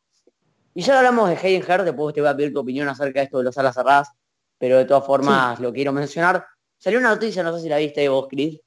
Y 0.74 0.83
ya 0.83 0.98
hablamos 0.98 1.28
de 1.28 1.37
Hayden 1.37 1.62
Hurst, 1.62 1.85
después 1.85 2.14
te 2.14 2.20
voy 2.20 2.30
a 2.30 2.37
pedir 2.37 2.52
tu 2.52 2.61
opinión 2.61 2.88
acerca 2.88 3.20
de 3.20 3.24
esto 3.24 3.38
de 3.38 3.44
los 3.44 3.59
alas 3.59 3.74
cerradas, 3.74 4.09
pero 4.59 4.78
de 4.78 4.85
todas 4.85 5.04
formas 5.04 5.59
lo 5.59 5.72
quiero 5.72 5.92
mencionar. 5.92 6.44
Salió 6.78 6.98
una 6.98 7.11
noticia, 7.11 7.42
no 7.42 7.56
sé 7.56 7.62
si 7.62 7.68
la 7.68 7.78
viste 7.78 8.09
vos, 8.09 8.26
Chris, 8.28 8.61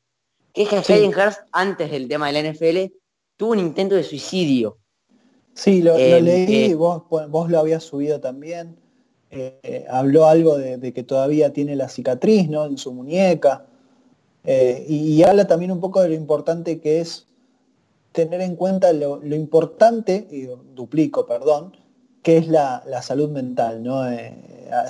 que 0.54 0.64
es 0.64 0.70
que 0.70 0.94
Hayden 0.94 1.12
Hurst, 1.12 1.42
antes 1.52 1.90
del 1.90 2.08
tema 2.08 2.32
del 2.32 2.54
NFL, 2.54 2.94
tuvo 3.38 3.52
un 3.52 3.60
intento 3.60 3.96
de 3.96 4.04
suicidio. 4.04 4.78
Sí, 5.54 5.82
lo, 5.82 5.98
leí, 5.98 6.74
vos, 6.74 7.04
vos 7.10 7.50
lo 7.50 7.60
habías 7.60 7.84
subido 7.84 8.20
también. 8.20 8.78
Eh, 9.36 9.86
habló 9.90 10.28
algo 10.28 10.58
de, 10.58 10.94
que 10.94 11.02
todavía 11.02 11.52
tiene 11.54 11.76
la 11.76 11.90
cicatriz 11.90 12.48
¿no? 12.50 12.66
en 12.66 12.78
su 12.78 12.94
muñeca. 12.94 13.66
Eh, 14.44 14.86
y, 14.88 15.24
habla 15.24 15.48
también 15.48 15.72
un 15.72 15.80
poco 15.80 16.02
de 16.02 16.10
lo 16.10 16.14
importante 16.14 16.80
que 16.80 17.00
es 17.00 17.28
tener 18.12 18.42
en 18.42 18.56
cuenta 18.56 18.94
lo, 18.94 19.20
importante, 19.24 20.28
y 20.30 20.48
duplico, 20.76 21.26
perdón, 21.26 21.76
que 22.24 22.38
es 22.38 22.48
la, 22.48 22.84
salud 23.02 23.30
mental, 23.30 23.84
¿no? 23.84 24.10
Eh, 24.10 24.36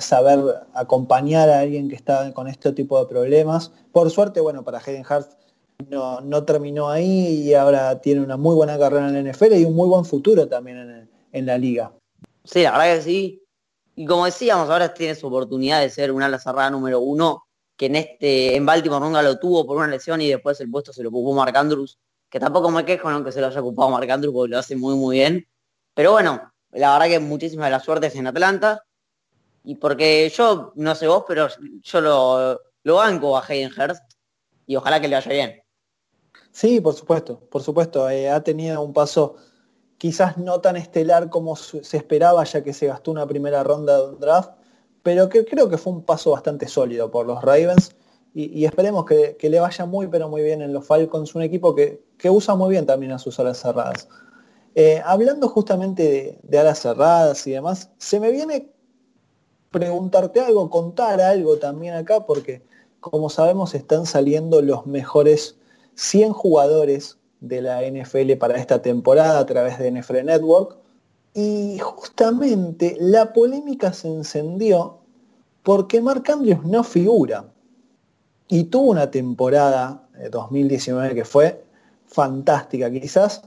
saber 0.00 0.40
acompañar 0.72 1.50
a 1.50 1.60
alguien 1.60 1.88
que 1.88 1.96
está 1.96 2.32
con 2.32 2.48
este 2.48 2.72
tipo 2.72 2.98
de 2.98 3.06
problemas. 3.06 3.72
Por 3.92 4.10
suerte, 4.10 4.40
bueno, 4.40 4.64
para 4.64 4.78
Hayden 4.78 5.04
Hart 5.08 5.30
no, 5.90 6.20
no, 6.20 6.44
terminó 6.44 6.88
ahí 6.88 7.42
y 7.42 7.54
ahora 7.54 8.00
tiene 8.00 8.20
una 8.20 8.36
muy 8.36 8.54
buena 8.54 8.78
carrera 8.78 9.08
en 9.08 9.24
la 9.24 9.32
NFL 9.32 9.54
y 9.54 9.64
un 9.64 9.74
muy 9.74 9.88
buen 9.88 10.04
futuro 10.04 10.48
también 10.48 11.08
en, 11.32 11.46
la 11.46 11.58
liga. 11.58 11.92
Sí, 12.44 12.62
la 12.62 12.70
verdad 12.72 12.96
que 12.96 13.02
sí. 13.02 13.42
Y 13.96 14.06
como 14.06 14.24
decíamos, 14.24 14.70
ahora 14.70 14.94
tiene 14.94 15.14
su 15.14 15.26
oportunidad 15.26 15.80
de 15.80 15.90
ser 15.90 16.12
una 16.12 16.26
ala 16.26 16.38
cerrada 16.38 16.70
número 16.70 17.00
uno, 17.00 17.44
que 17.76 17.86
en 17.86 17.96
este 17.96 18.56
en 18.56 18.64
Baltimore 18.64 19.04
nunca 19.04 19.22
lo 19.22 19.38
tuvo 19.38 19.66
por 19.66 19.76
una 19.76 19.88
lesión 19.88 20.20
y 20.20 20.28
después 20.28 20.60
el 20.60 20.70
puesto 20.70 20.92
se 20.92 21.02
lo 21.02 21.08
ocupó 21.08 21.34
Mark 21.34 21.56
Andrews 21.56 21.98
que 22.34 22.40
tampoco 22.40 22.68
me 22.68 22.84
quejo, 22.84 23.08
aunque 23.08 23.30
se 23.30 23.40
lo 23.40 23.46
haya 23.46 23.60
ocupado 23.60 23.90
Marc 23.90 24.10
Andrews 24.10 24.34
porque 24.34 24.50
lo 24.50 24.58
hace 24.58 24.74
muy 24.74 24.96
muy 24.96 25.18
bien. 25.18 25.46
Pero 25.94 26.10
bueno, 26.10 26.52
la 26.74 26.92
verdad 26.92 27.06
que 27.06 27.20
muchísimas 27.20 27.66
de 27.66 27.70
las 27.70 27.84
suertes 27.84 28.14
en 28.16 28.26
Atlanta. 28.26 28.84
Y 29.64 29.76
porque 29.76 30.28
yo, 30.28 30.72
no 30.76 30.94
sé 30.94 31.06
vos, 31.06 31.24
pero 31.26 31.48
yo 31.82 32.00
lo, 32.00 32.60
lo 32.82 32.94
banco 32.96 33.36
a 33.36 33.44
Hayden 33.46 33.72
Hurst 33.72 34.02
y 34.66 34.76
ojalá 34.76 35.00
que 35.00 35.08
le 35.08 35.16
vaya 35.16 35.32
bien. 35.32 35.62
Sí, 36.52 36.80
por 36.80 36.94
supuesto, 36.94 37.40
por 37.50 37.62
supuesto. 37.62 38.08
Eh, 38.08 38.28
ha 38.30 38.42
tenido 38.42 38.82
un 38.82 38.92
paso 38.92 39.36
quizás 39.98 40.36
no 40.36 40.60
tan 40.60 40.76
estelar 40.76 41.30
como 41.30 41.56
se 41.56 41.96
esperaba, 41.96 42.44
ya 42.44 42.62
que 42.62 42.72
se 42.72 42.86
gastó 42.86 43.10
una 43.10 43.26
primera 43.26 43.62
ronda 43.62 44.10
de 44.10 44.16
draft, 44.18 44.50
pero 45.02 45.28
que 45.28 45.44
creo 45.44 45.68
que 45.68 45.78
fue 45.78 45.92
un 45.92 46.04
paso 46.04 46.32
bastante 46.32 46.68
sólido 46.68 47.10
por 47.10 47.26
los 47.26 47.42
Ravens 47.42 47.94
y, 48.34 48.64
esperemos 48.64 49.04
que, 49.04 49.36
le 49.40 49.60
vaya 49.60 49.86
muy 49.86 50.08
pero 50.08 50.28
muy 50.28 50.42
bien 50.42 50.60
en 50.60 50.72
los 50.72 50.84
Falcons, 50.84 51.36
un 51.36 51.42
equipo 51.42 51.74
que, 51.74 52.02
usa 52.24 52.56
muy 52.56 52.70
bien 52.70 52.84
también 52.84 53.12
a 53.12 53.18
sus 53.18 53.38
alas 53.38 53.60
cerradas. 53.60 54.08
Eh, 54.74 55.00
hablando 55.04 55.48
justamente 55.48 56.38
de, 56.42 56.58
alas 56.58 56.80
cerradas 56.80 57.46
y 57.46 57.52
demás, 57.52 57.90
se 57.98 58.18
me 58.18 58.30
viene 58.30 58.72
preguntarte 59.70 60.40
algo, 60.40 60.68
contar 60.68 61.20
algo 61.20 61.58
también 61.58 61.94
acá, 61.94 62.26
porque 62.26 62.62
como 63.00 63.30
sabemos 63.30 63.74
están 63.74 64.06
saliendo 64.06 64.62
los 64.62 64.86
mejores 64.86 65.56
100 65.94 66.32
jugadores 66.32 67.18
de 67.40 67.60
la 67.62 67.82
NFL 67.82 68.32
para 68.38 68.56
esta 68.56 68.82
temporada 68.82 69.38
a 69.38 69.46
través 69.46 69.78
de 69.78 69.92
NFL 69.92 70.24
Network. 70.24 70.76
Y 71.34 71.78
justamente 71.80 72.96
la 72.98 73.32
polémica 73.32 73.92
se 73.92 74.08
encendió 74.08 74.98
porque 75.62 76.00
Mark 76.00 76.24
Andrews 76.30 76.64
no 76.64 76.84
figura 76.84 77.52
y 78.48 78.64
tuvo 78.64 78.90
una 78.90 79.10
temporada 79.10 80.08
2019 80.30 81.10
eh, 81.10 81.14
que 81.14 81.24
fue 81.24 81.64
fantástica, 82.06 82.90
quizás 82.90 83.42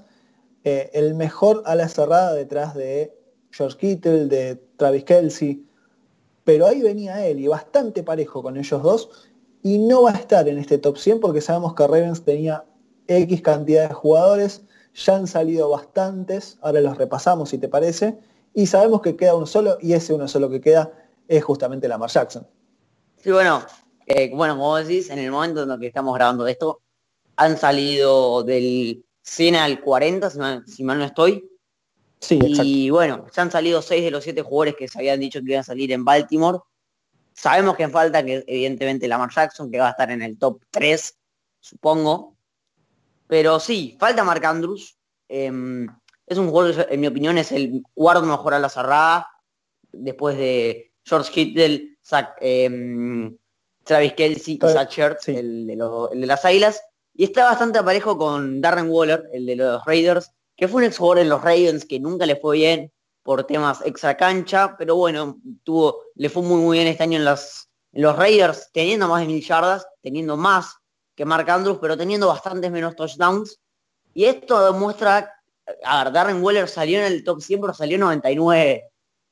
eh, 0.69 0.91
el 0.91 1.15
mejor 1.15 1.63
a 1.65 1.75
la 1.75 1.87
cerrada 1.87 2.33
detrás 2.33 2.75
de 2.75 3.17
George 3.51 3.77
Kittle, 3.77 4.25
de 4.25 4.55
Travis 4.75 5.05
Kelsey, 5.05 5.65
pero 6.43 6.67
ahí 6.67 6.81
venía 6.81 7.25
él 7.25 7.39
y 7.39 7.47
bastante 7.47 8.03
parejo 8.03 8.43
con 8.43 8.57
ellos 8.57 8.83
dos 8.83 9.29
y 9.63 9.77
no 9.77 10.01
va 10.01 10.11
a 10.11 10.15
estar 10.15 10.45
en 10.49 10.57
este 10.57 10.77
top 10.77 10.97
100 10.97 11.21
porque 11.21 11.39
sabemos 11.39 11.73
que 11.73 11.87
Ravens 11.87 12.25
tenía 12.25 12.65
X 13.07 13.41
cantidad 13.41 13.87
de 13.87 13.93
jugadores, 13.93 14.61
ya 14.93 15.15
han 15.15 15.27
salido 15.27 15.69
bastantes, 15.69 16.57
ahora 16.61 16.81
los 16.81 16.97
repasamos 16.97 17.47
si 17.47 17.57
te 17.57 17.69
parece, 17.69 18.19
y 18.53 18.67
sabemos 18.67 19.01
que 19.01 19.15
queda 19.15 19.35
uno 19.35 19.45
solo 19.45 19.77
y 19.79 19.93
ese 19.93 20.13
uno 20.13 20.27
solo 20.27 20.49
que 20.49 20.59
queda 20.59 20.91
es 21.29 21.45
justamente 21.45 21.87
Lamar 21.87 22.09
Jackson. 22.09 22.45
Sí, 23.23 23.31
bueno, 23.31 23.65
eh, 24.05 24.29
bueno, 24.35 24.57
como 24.57 24.75
decís, 24.75 25.09
en 25.09 25.19
el 25.19 25.31
momento 25.31 25.63
en 25.63 25.71
el 25.71 25.79
que 25.79 25.87
estamos 25.87 26.13
grabando 26.13 26.45
esto, 26.45 26.81
han 27.37 27.57
salido 27.57 28.43
del 28.43 29.05
100 29.27 29.55
al 29.55 29.81
40, 29.81 30.29
si 30.65 30.83
mal, 30.83 30.99
no 30.99 31.03
estoy. 31.03 31.49
Sí, 32.19 32.39
y 32.41 32.89
bueno, 32.89 33.27
ya 33.35 33.41
han 33.41 33.51
salido 33.51 33.81
seis 33.81 34.03
de 34.03 34.09
los 34.09 34.23
siete 34.23 34.41
jugadores 34.41 34.75
que 34.75 34.87
se 34.87 34.97
habían 34.97 35.19
dicho 35.19 35.39
que 35.39 35.51
iban 35.51 35.59
a 35.59 35.63
salir 35.63 35.91
en 35.91 36.05
Baltimore. 36.05 36.59
Sabemos 37.33 37.75
que 37.75 37.87
falta 37.89 38.23
que 38.25 38.43
evidentemente 38.47 39.07
Lamar 39.07 39.29
Jackson, 39.29 39.69
que 39.69 39.79
va 39.79 39.87
a 39.87 39.91
estar 39.91 40.09
en 40.09 40.21
el 40.23 40.39
top 40.39 40.63
3, 40.71 41.15
supongo. 41.59 42.37
Pero 43.27 43.59
sí, 43.59 43.97
falta 43.99 44.23
Mark 44.23 44.43
Andrews. 44.45 44.97
Em, 45.27 45.87
es 46.25 46.37
un 46.37 46.49
jugador, 46.49 46.87
en 46.89 46.99
mi 46.99 47.07
opinión, 47.07 47.37
es 47.37 47.51
el 47.51 47.83
guardo 47.95 48.23
mejor 48.23 48.53
a 48.53 48.59
la 48.59 48.69
cerrada. 48.69 49.27
Después 49.91 50.37
de 50.37 50.93
George 51.03 51.31
Kittle, 51.31 51.97
em, 52.39 53.37
Travis 53.83 54.13
Kelsey 54.13 54.55
y 54.55 54.67
Zach 54.67 54.97
el, 55.27 55.67
de 55.67 56.25
las 56.25 56.45
Águilas. 56.45 56.81
Y 57.19 57.23
está 57.23 57.45
bastante 57.45 57.79
aparejo 57.79 58.15
con 58.15 58.61
Darren 58.61 58.91
Waller, 58.91 59.27
el 59.33 59.47
de 59.47 59.55
los 59.55 59.83
Raiders, 59.85 60.31
que 60.55 60.67
fue 60.67 60.81
un 60.81 60.87
ex 60.87 60.99
jugador 60.99 61.17
en 61.17 61.29
los 61.29 61.41
Ravens 61.41 61.83
que 61.83 61.99
nunca 61.99 62.27
le 62.27 62.35
fue 62.35 62.57
bien 62.57 62.93
por 63.23 63.43
temas 63.45 63.81
extra 63.83 64.15
cancha, 64.15 64.75
pero 64.77 64.95
bueno, 64.95 65.39
tuvo, 65.63 66.03
le 66.13 66.29
fue 66.29 66.43
muy 66.43 66.61
muy 66.61 66.77
bien 66.77 66.87
este 66.87 67.01
año 67.01 67.17
en, 67.17 67.25
los 67.25 68.15
Raiders, 68.15 68.69
teniendo 68.71 69.07
más 69.07 69.21
de 69.21 69.27
mil 69.27 69.43
yardas, 69.43 69.87
teniendo 70.03 70.37
más 70.37 70.75
que 71.15 71.25
Mark 71.25 71.49
Andrews, 71.49 71.79
pero 71.81 71.97
teniendo 71.97 72.27
bastantes 72.27 72.69
menos 72.69 72.95
touchdowns. 72.95 73.59
Y 74.13 74.25
esto 74.25 74.71
demuestra, 74.71 75.33
a 75.83 76.03
ver, 76.03 76.13
Darren 76.13 76.43
Waller 76.43 76.69
salió 76.69 76.99
en 76.99 77.05
el 77.05 77.23
top 77.23 77.41
100, 77.41 77.61
pero 77.61 77.73
salió 77.73 77.95
en 77.95 78.01
99. 78.01 78.91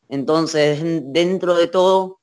Entonces, 0.09 0.79
dentro 0.81 1.53
de 1.53 1.67
todo, 1.67 2.19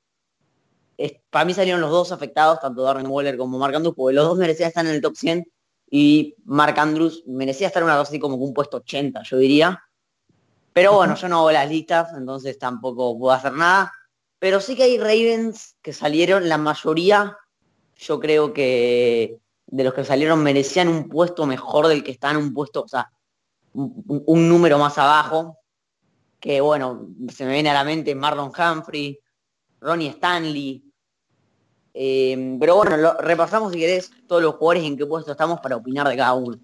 para 1.29 1.45
mí 1.45 1.53
salieron 1.53 1.81
los 1.81 1.91
dos 1.91 2.11
afectados, 2.11 2.59
tanto 2.59 2.83
Darren 2.83 3.07
Waller 3.07 3.37
como 3.37 3.57
Mark 3.57 3.75
Andrews, 3.75 3.95
porque 3.95 4.15
los 4.15 4.27
dos 4.27 4.37
merecían 4.37 4.69
estar 4.69 4.85
en 4.85 4.91
el 4.91 5.01
top 5.01 5.15
100 5.15 5.45
y 5.89 6.35
Mark 6.45 6.79
Andrews 6.79 7.23
merecía 7.27 7.67
estar 7.67 7.81
en 7.81 7.85
una 7.85 7.97
cosa 7.97 8.09
así 8.09 8.19
como 8.19 8.35
un 8.35 8.53
puesto 8.53 8.77
80, 8.77 9.21
yo 9.23 9.37
diría. 9.37 9.83
Pero 10.73 10.93
bueno, 10.93 11.15
yo 11.15 11.27
no 11.29 11.39
hago 11.39 11.51
las 11.51 11.69
listas, 11.69 12.13
entonces 12.17 12.57
tampoco 12.57 13.17
puedo 13.17 13.31
hacer 13.31 13.53
nada. 13.53 13.93
Pero 14.39 14.59
sí 14.59 14.75
que 14.75 14.83
hay 14.83 14.97
Ravens 14.97 15.77
que 15.81 15.93
salieron, 15.93 16.49
la 16.49 16.57
mayoría, 16.57 17.37
yo 17.95 18.19
creo 18.19 18.53
que 18.53 19.39
de 19.67 19.83
los 19.83 19.93
que 19.93 20.03
salieron 20.03 20.43
merecían 20.43 20.87
un 20.87 21.09
puesto 21.09 21.45
mejor 21.45 21.87
del 21.87 22.03
que 22.03 22.11
están, 22.11 22.37
un 22.37 22.53
puesto, 22.53 22.83
o 22.83 22.87
sea, 22.87 23.11
un, 23.73 24.49
número 24.49 24.77
más 24.77 24.97
abajo. 24.97 25.59
Que 26.39 26.59
bueno, 26.59 27.07
se 27.29 27.45
me 27.45 27.53
viene 27.53 27.69
a 27.69 27.73
la 27.73 27.83
mente 27.83 28.15
Marlon 28.15 28.51
Humphrey, 28.57 29.17
Ronnie 29.79 30.09
Stanley, 30.09 30.83
eh, 31.93 32.57
pero 32.59 32.77
bueno, 32.77 33.13
repasamos 33.19 33.71
si 33.71 33.79
querés 33.79 34.11
todos 34.27 34.41
los 34.41 34.55
jugadores 34.55 34.83
en 34.83 34.97
qué 34.97 35.05
puesto 35.05 35.31
estamos 35.31 35.59
para 35.59 35.75
opinar 35.75 36.07
de 36.07 36.17
cada 36.17 36.33
uno. 36.33 36.57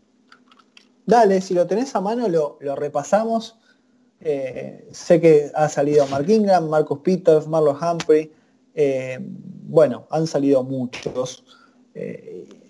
Dale, 1.06 1.42
si 1.42 1.54
lo 1.54 1.68
tenés 1.68 1.96
a 1.96 2.02
mano 2.02 2.28
lo, 2.28 2.58
repasamos. 2.76 3.58
Eh, 4.22 4.88
sé 4.92 5.22
que 5.22 5.52
ha 5.56 5.70
salido 5.70 6.06
Mark 6.08 6.30
Ingram, 6.30 6.68
Marcus 6.68 7.00
Peters, 7.00 7.48
Marlon 7.48 7.78
Humphrey. 7.82 8.32
Eh, 8.76 9.18
bueno, 9.22 10.08
han 10.10 10.28
salido 10.28 10.64
muchos. 10.64 11.44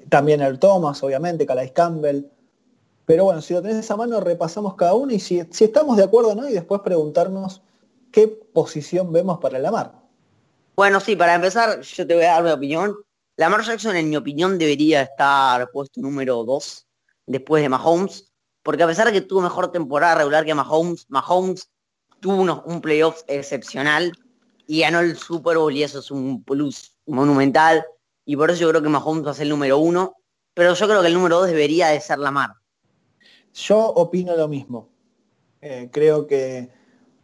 también 0.10 0.41
el 0.41 0.60
Thomas, 0.60 1.02
obviamente, 1.04 1.45
Calais 1.45 1.72
Campbell. 1.72 2.26
Pero 3.06 3.26
bueno, 3.26 3.41
si 3.41 3.54
lo 3.54 3.62
tenés 3.62 3.89
a 3.89 3.95
mano, 3.95 4.19
repasamos 4.19 4.76
cada 4.76 4.93
uno 4.93 5.12
y 5.12 5.19
si, 5.19 5.41
si 5.50 5.63
estamos 5.63 5.98
de 5.98 6.04
acuerdo 6.04 6.36
no, 6.36 6.48
y 6.48 6.54
después 6.54 6.82
preguntarnos 6.82 7.63
qué 8.12 8.28
posición 8.28 9.12
vemos 9.12 9.39
para 9.39 9.60
la 9.60 9.72
mar. 9.72 10.09
Bueno, 10.80 11.02
sí, 11.02 11.18
para 11.18 11.36
empezar, 11.36 11.82
yo 11.82 12.08
te 12.08 12.15
voy 12.15 12.24
a 12.24 12.36
dar 12.36 12.44
mi 12.46 12.52
opinión. 12.52 12.96
Lamar 13.36 13.65
Jackson, 13.65 13.98
en 13.98 14.10
mi 14.10 14.15
opinión, 14.15 14.58
debería 14.58 15.02
estar 15.02 15.70
puesto 15.72 16.00
número 16.00 16.46
2 16.46 16.88
después 17.28 17.62
de 17.62 17.68
Mahomes, 17.68 18.32
porque 18.63 18.84
a 18.84 18.88
pesar 18.88 19.08
de 19.08 19.12
que 19.12 19.20
tuvo 19.20 19.42
mejor 19.42 19.74
temporada 19.74 20.15
regular 20.15 20.46
que 20.46 20.54
Mahomes, 20.54 21.06
Mahomes 21.10 21.70
tuvo 22.22 22.63
un 22.63 22.80
playoff 22.80 23.24
excepcional 23.28 24.13
y 24.68 24.80
ganó 24.80 25.02
el 25.02 25.18
Super 25.18 25.58
Bowl 25.58 25.76
y 25.76 25.84
eso 25.84 26.00
es 26.00 26.12
un 26.12 26.46
plus 26.46 26.96
monumental. 27.06 27.86
Y 28.24 28.38
por 28.38 28.50
eso 28.50 28.62
yo 28.62 28.70
creo 28.70 28.82
que 28.82 28.88
Mahomes 28.88 29.28
va 29.28 29.32
a 29.32 29.34
ser 29.34 29.48
el 29.48 29.50
número 29.50 29.80
uno, 29.80 30.15
pero 30.54 30.74
yo 30.74 30.88
creo 30.88 31.02
que 31.02 31.08
el 31.10 31.13
número 31.13 31.39
2 31.39 31.48
debería 31.48 31.89
de 31.89 32.00
ser 32.00 32.20
Lamar. 32.20 32.52
Yo 33.54 33.80
opino 33.80 34.34
lo 34.38 34.48
mismo. 34.48 34.88
Eh, 35.60 35.89
creo 35.92 36.26
que 36.26 36.70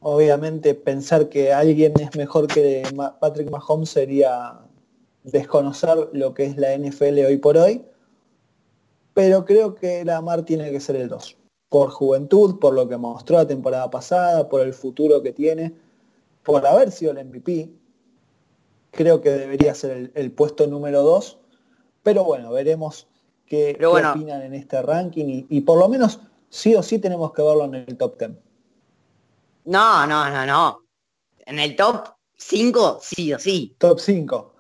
Obviamente 0.08 0.76
pensar 0.76 1.30
que 1.30 1.52
alguien 1.52 1.94
es 2.00 2.16
mejor 2.16 2.46
que 2.46 2.84
Patrick 3.20 3.50
Mahomes 3.50 3.90
sería 3.90 4.60
desconocer 5.24 6.10
lo 6.14 6.32
que 6.36 6.46
es 6.46 6.58
la 6.58 6.78
NFL 6.78 7.26
hoy 7.26 7.38
por 7.38 7.58
hoy, 7.58 7.84
pero 9.16 9.46
creo 9.46 9.74
que 9.74 10.06
Lamar 10.06 10.44
tiene 10.46 10.70
que 10.70 10.80
ser 10.80 10.98
el 10.98 11.10
2, 11.10 11.38
por 11.70 11.90
juventud, 11.90 12.60
por 12.60 12.76
lo 12.76 12.88
que 12.88 12.98
mostró 12.98 13.38
la 13.38 13.48
temporada 13.48 13.90
pasada, 13.90 14.48
por 14.48 14.62
el 14.62 14.76
futuro 14.76 15.24
que 15.24 15.32
tiene, 15.32 15.74
por 16.44 16.64
haber 16.68 16.92
sido 16.92 17.12
el 17.12 17.26
MVP, 17.26 17.72
creo 18.92 19.22
que 19.22 19.32
debería 19.32 19.74
ser 19.74 20.12
el, 20.14 20.32
puesto 20.32 20.68
número 20.68 21.02
2, 21.02 21.40
pero 22.04 22.24
bueno, 22.24 22.52
veremos 22.52 23.08
qué, 23.48 23.76
opinan 23.84 24.44
en 24.44 24.54
este 24.54 24.84
ranking 24.84 25.26
y, 25.26 25.48
y 25.50 25.62
por 25.62 25.80
lo 25.80 25.90
menos 25.90 26.20
sí 26.50 26.76
o 26.76 26.84
sí 26.84 27.00
tenemos 27.00 27.34
que 27.34 27.42
verlo 27.42 27.66
en 27.66 27.74
el 27.74 27.98
top 27.98 28.20
10. 28.20 28.45
No, 29.66 30.06
no, 30.06 30.30
no, 30.30 30.46
no. 30.46 30.86
En 31.40 31.60
el 31.60 31.76
top 31.76 32.08
5, 32.38 33.00
sí 33.02 33.34
o 33.34 33.40
sí. 33.40 33.76
Top 33.80 34.00
5. 34.00 34.56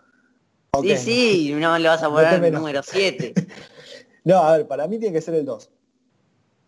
sí, 0.81 0.97
sí, 0.97 1.53
no 1.53 1.77
le 1.77 1.87
vas 1.87 2.03
a 2.03 2.09
poner 2.09 2.43
el 2.43 2.53
número 2.53 2.81
7. 2.83 3.33
no, 4.23 4.37
a 4.37 4.57
ver, 4.57 4.67
para 4.67 4.87
mí 4.87 4.99
tiene 4.99 5.13
que 5.13 5.21
ser 5.21 5.35
el 5.35 5.45
2. 5.45 5.69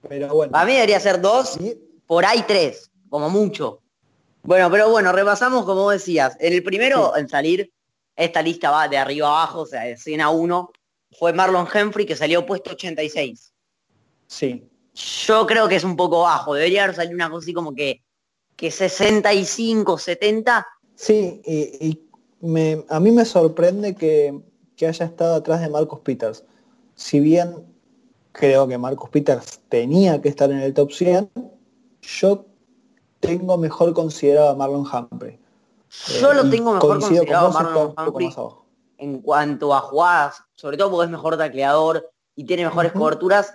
Pero 0.07 0.33
bueno. 0.33 0.51
Para 0.51 0.65
mí 0.65 0.73
debería 0.73 0.99
ser 0.99 1.19
2, 1.19 1.59
por 2.05 2.25
ahí 2.25 2.43
3, 2.47 2.91
como 3.09 3.29
mucho. 3.29 3.81
Bueno, 4.43 4.69
pero 4.71 4.89
bueno, 4.89 5.11
repasamos 5.11 5.65
como 5.65 5.89
decías. 5.89 6.37
En 6.39 6.53
el 6.53 6.63
primero 6.63 7.17
en 7.17 7.27
salir, 7.27 7.73
esta 8.15 8.41
lista 8.41 8.71
va 8.71 8.87
de 8.87 8.97
arriba 8.97 9.27
abajo, 9.27 9.61
o 9.61 9.65
sea, 9.65 9.81
de 9.81 9.97
100 9.97 10.21
a 10.21 10.29
1, 10.29 10.71
fue 11.17 11.33
Marlon 11.33 11.67
Humphrey 11.67 12.05
que 12.05 12.15
salió 12.15 12.45
puesto 12.45 12.71
86. 12.71 13.53
Sí. 14.27 14.69
Yo 14.93 15.45
creo 15.45 15.67
que 15.67 15.75
es 15.75 15.83
un 15.83 15.95
poco 15.95 16.21
bajo, 16.21 16.53
debería 16.53 16.83
haber 16.83 16.95
salido 16.95 17.15
una 17.15 17.29
cosa 17.29 17.45
así 17.45 17.53
como 17.53 17.73
que 17.75 18.03
que 18.57 18.71
65, 18.71 19.97
70. 19.97 20.67
Sí, 20.95 21.41
y, 21.45 22.03
a 22.89 22.99
mí 22.99 23.11
me 23.11 23.23
sorprende 23.23 23.95
que, 23.95 24.41
haya 24.85 25.05
estado 25.05 25.35
atrás 25.35 25.61
de 25.61 25.69
Marcus 25.69 26.01
Peters. 26.01 26.43
Si 26.95 27.19
bien 27.19 27.65
creo 28.31 28.67
que 28.67 28.77
Marcus 28.77 29.09
Peters 29.09 29.59
tenía 29.69 30.21
que 30.21 30.29
estar 30.29 30.51
en 30.51 30.59
el 30.59 30.73
top 30.73 30.91
100, 30.91 31.31
yo 32.01 32.45
tengo 33.19 33.57
mejor 33.57 33.93
considerado 33.93 34.49
a 34.49 34.55
Marlon 34.55 34.85
Humphrey. 34.85 35.39
Yo 36.19 36.33
lo 36.33 36.45
eh, 36.45 36.49
tengo 36.49 36.73
mejor 36.73 36.99
considerado 36.99 37.47
a 37.47 37.51
Marlon 37.51 37.93
Humphrey 37.97 38.29
en 38.99 39.21
cuanto 39.21 39.73
a 39.73 39.79
jugadas, 39.81 40.43
sobre 40.55 40.77
todo 40.77 40.91
porque 40.91 41.05
es 41.05 41.11
mejor 41.11 41.37
tacleador 41.37 42.09
y 42.35 42.43
tiene 42.45 42.65
mejores 42.65 42.91
coberturas, 42.91 43.53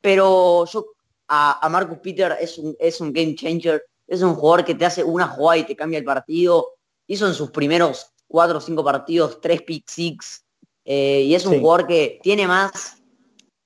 pero 0.00 0.64
yo 0.66 0.86
a, 1.28 1.66
Marcus 1.70 1.98
Peters 1.98 2.36
es 2.40 2.58
un, 2.58 2.76
es 2.78 3.00
un 3.00 3.12
game 3.12 3.34
changer 3.34 3.82
es 4.08 4.22
un 4.22 4.34
jugador 4.34 4.64
que 4.64 4.74
te 4.74 4.86
hace 4.86 5.04
una 5.04 5.28
jugada 5.28 5.58
y 5.58 5.64
te 5.64 5.76
cambia 5.76 5.98
el 5.98 6.04
partido. 6.04 6.70
Hizo 7.06 7.26
en 7.26 7.34
sus 7.34 7.50
primeros 7.50 8.06
cuatro 8.26 8.58
o 8.58 8.60
cinco 8.60 8.82
partidos 8.82 9.40
tres 9.40 9.62
pick 9.62 9.84
six. 9.86 10.44
Eh, 10.84 11.22
y 11.26 11.34
es 11.34 11.44
un 11.44 11.60
jugador 11.60 11.86
que 11.86 12.18
tiene 12.22 12.46
más. 12.46 13.02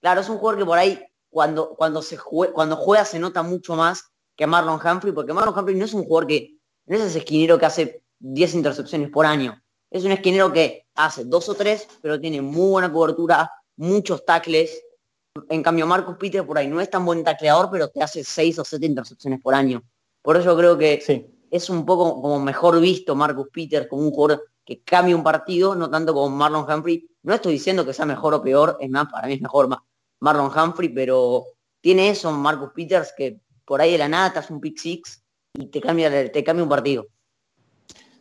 Claro, 0.00 0.20
es 0.20 0.28
un 0.28 0.38
jugador 0.38 0.58
que 0.58 0.66
por 0.66 0.78
ahí 0.78 1.00
cuando, 1.30 1.74
cuando, 1.76 2.02
se 2.02 2.18
cuando 2.18 2.76
juega 2.76 3.04
se 3.04 3.20
nota 3.20 3.44
mucho 3.44 3.76
más 3.76 4.10
que 4.36 4.46
Marlon 4.46 4.80
Humphrey, 4.84 5.12
porque 5.12 5.32
Marlon 5.32 5.56
Humphrey 5.56 5.76
no 5.76 5.84
es 5.84 5.94
un 5.94 6.04
jugador 6.04 6.26
que, 6.26 6.56
no 6.86 6.96
es 6.96 7.02
ese 7.02 7.20
esquinero 7.20 7.58
que 7.58 7.66
hace 7.66 8.02
10 8.18 8.54
intercepciones 8.54 9.10
por 9.10 9.24
año. 9.24 9.62
Es 9.90 10.04
un 10.04 10.10
esquinero 10.10 10.52
que 10.52 10.88
hace 10.94 11.24
dos 11.24 11.48
o 11.48 11.54
tres, 11.54 11.86
pero 12.00 12.18
tiene 12.18 12.42
muy 12.42 12.70
buena 12.70 12.92
cobertura, 12.92 13.50
muchos 13.76 14.24
tackles. 14.24 14.82
En 15.48 15.62
cambio, 15.62 15.86
Marcus 15.86 16.16
Peter 16.16 16.44
por 16.44 16.58
ahí 16.58 16.66
no 16.66 16.80
es 16.80 16.90
tan 16.90 17.04
buen 17.04 17.22
tacleador, 17.22 17.70
pero 17.70 17.88
te 17.88 18.02
hace 18.02 18.24
seis 18.24 18.58
o 18.58 18.64
siete 18.64 18.86
intercepciones 18.86 19.40
por 19.40 19.54
año. 19.54 19.82
Por 20.22 20.36
eso 20.36 20.56
creo 20.56 20.78
que 20.78 21.02
es 21.50 21.70
un 21.70 21.84
poco 21.84 22.22
como 22.22 22.40
mejor 22.40 22.80
visto 22.80 23.14
Marcus 23.14 23.48
Peters 23.52 23.88
como 23.88 24.02
un 24.02 24.10
jugador 24.12 24.44
que 24.64 24.82
cambia 24.82 25.16
un 25.16 25.24
partido, 25.24 25.74
no 25.74 25.90
tanto 25.90 26.14
como 26.14 26.34
Marlon 26.34 26.70
Humphrey. 26.70 27.08
No 27.24 27.34
estoy 27.34 27.54
diciendo 27.54 27.84
que 27.84 27.92
sea 27.92 28.06
mejor 28.06 28.34
o 28.34 28.42
peor, 28.42 28.78
es 28.80 28.88
más, 28.88 29.10
para 29.10 29.26
mí 29.26 29.34
es 29.34 29.42
mejor 29.42 29.68
Marlon 30.20 30.50
Humphrey, 30.56 30.88
pero 30.88 31.44
tiene 31.80 32.10
eso 32.10 32.30
Marcus 32.30 32.70
Peters 32.74 33.12
que 33.16 33.40
por 33.64 33.80
ahí 33.80 33.92
de 33.92 33.98
la 33.98 34.08
nada 34.08 34.32
te 34.32 34.38
hace 34.38 34.52
un 34.52 34.60
pick 34.60 34.78
six 34.78 35.22
y 35.54 35.66
te 35.66 35.80
cambia, 35.80 36.30
te 36.30 36.44
cambia 36.44 36.62
un 36.62 36.68
partido. 36.68 37.06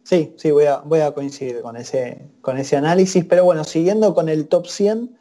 Sí, 0.03 0.33
sí, 0.37 0.51
voy 0.51 0.65
a, 0.65 0.77
voy 0.77 0.99
a 0.99 1.13
coincidir 1.13 1.61
con 1.61 1.77
ese, 1.77 2.31
con 2.41 2.57
ese 2.57 2.75
análisis, 2.75 3.23
pero 3.25 3.45
bueno, 3.45 3.63
siguiendo 3.63 4.13
con 4.13 4.29
el 4.29 4.47
top 4.47 4.67
100, 4.67 5.17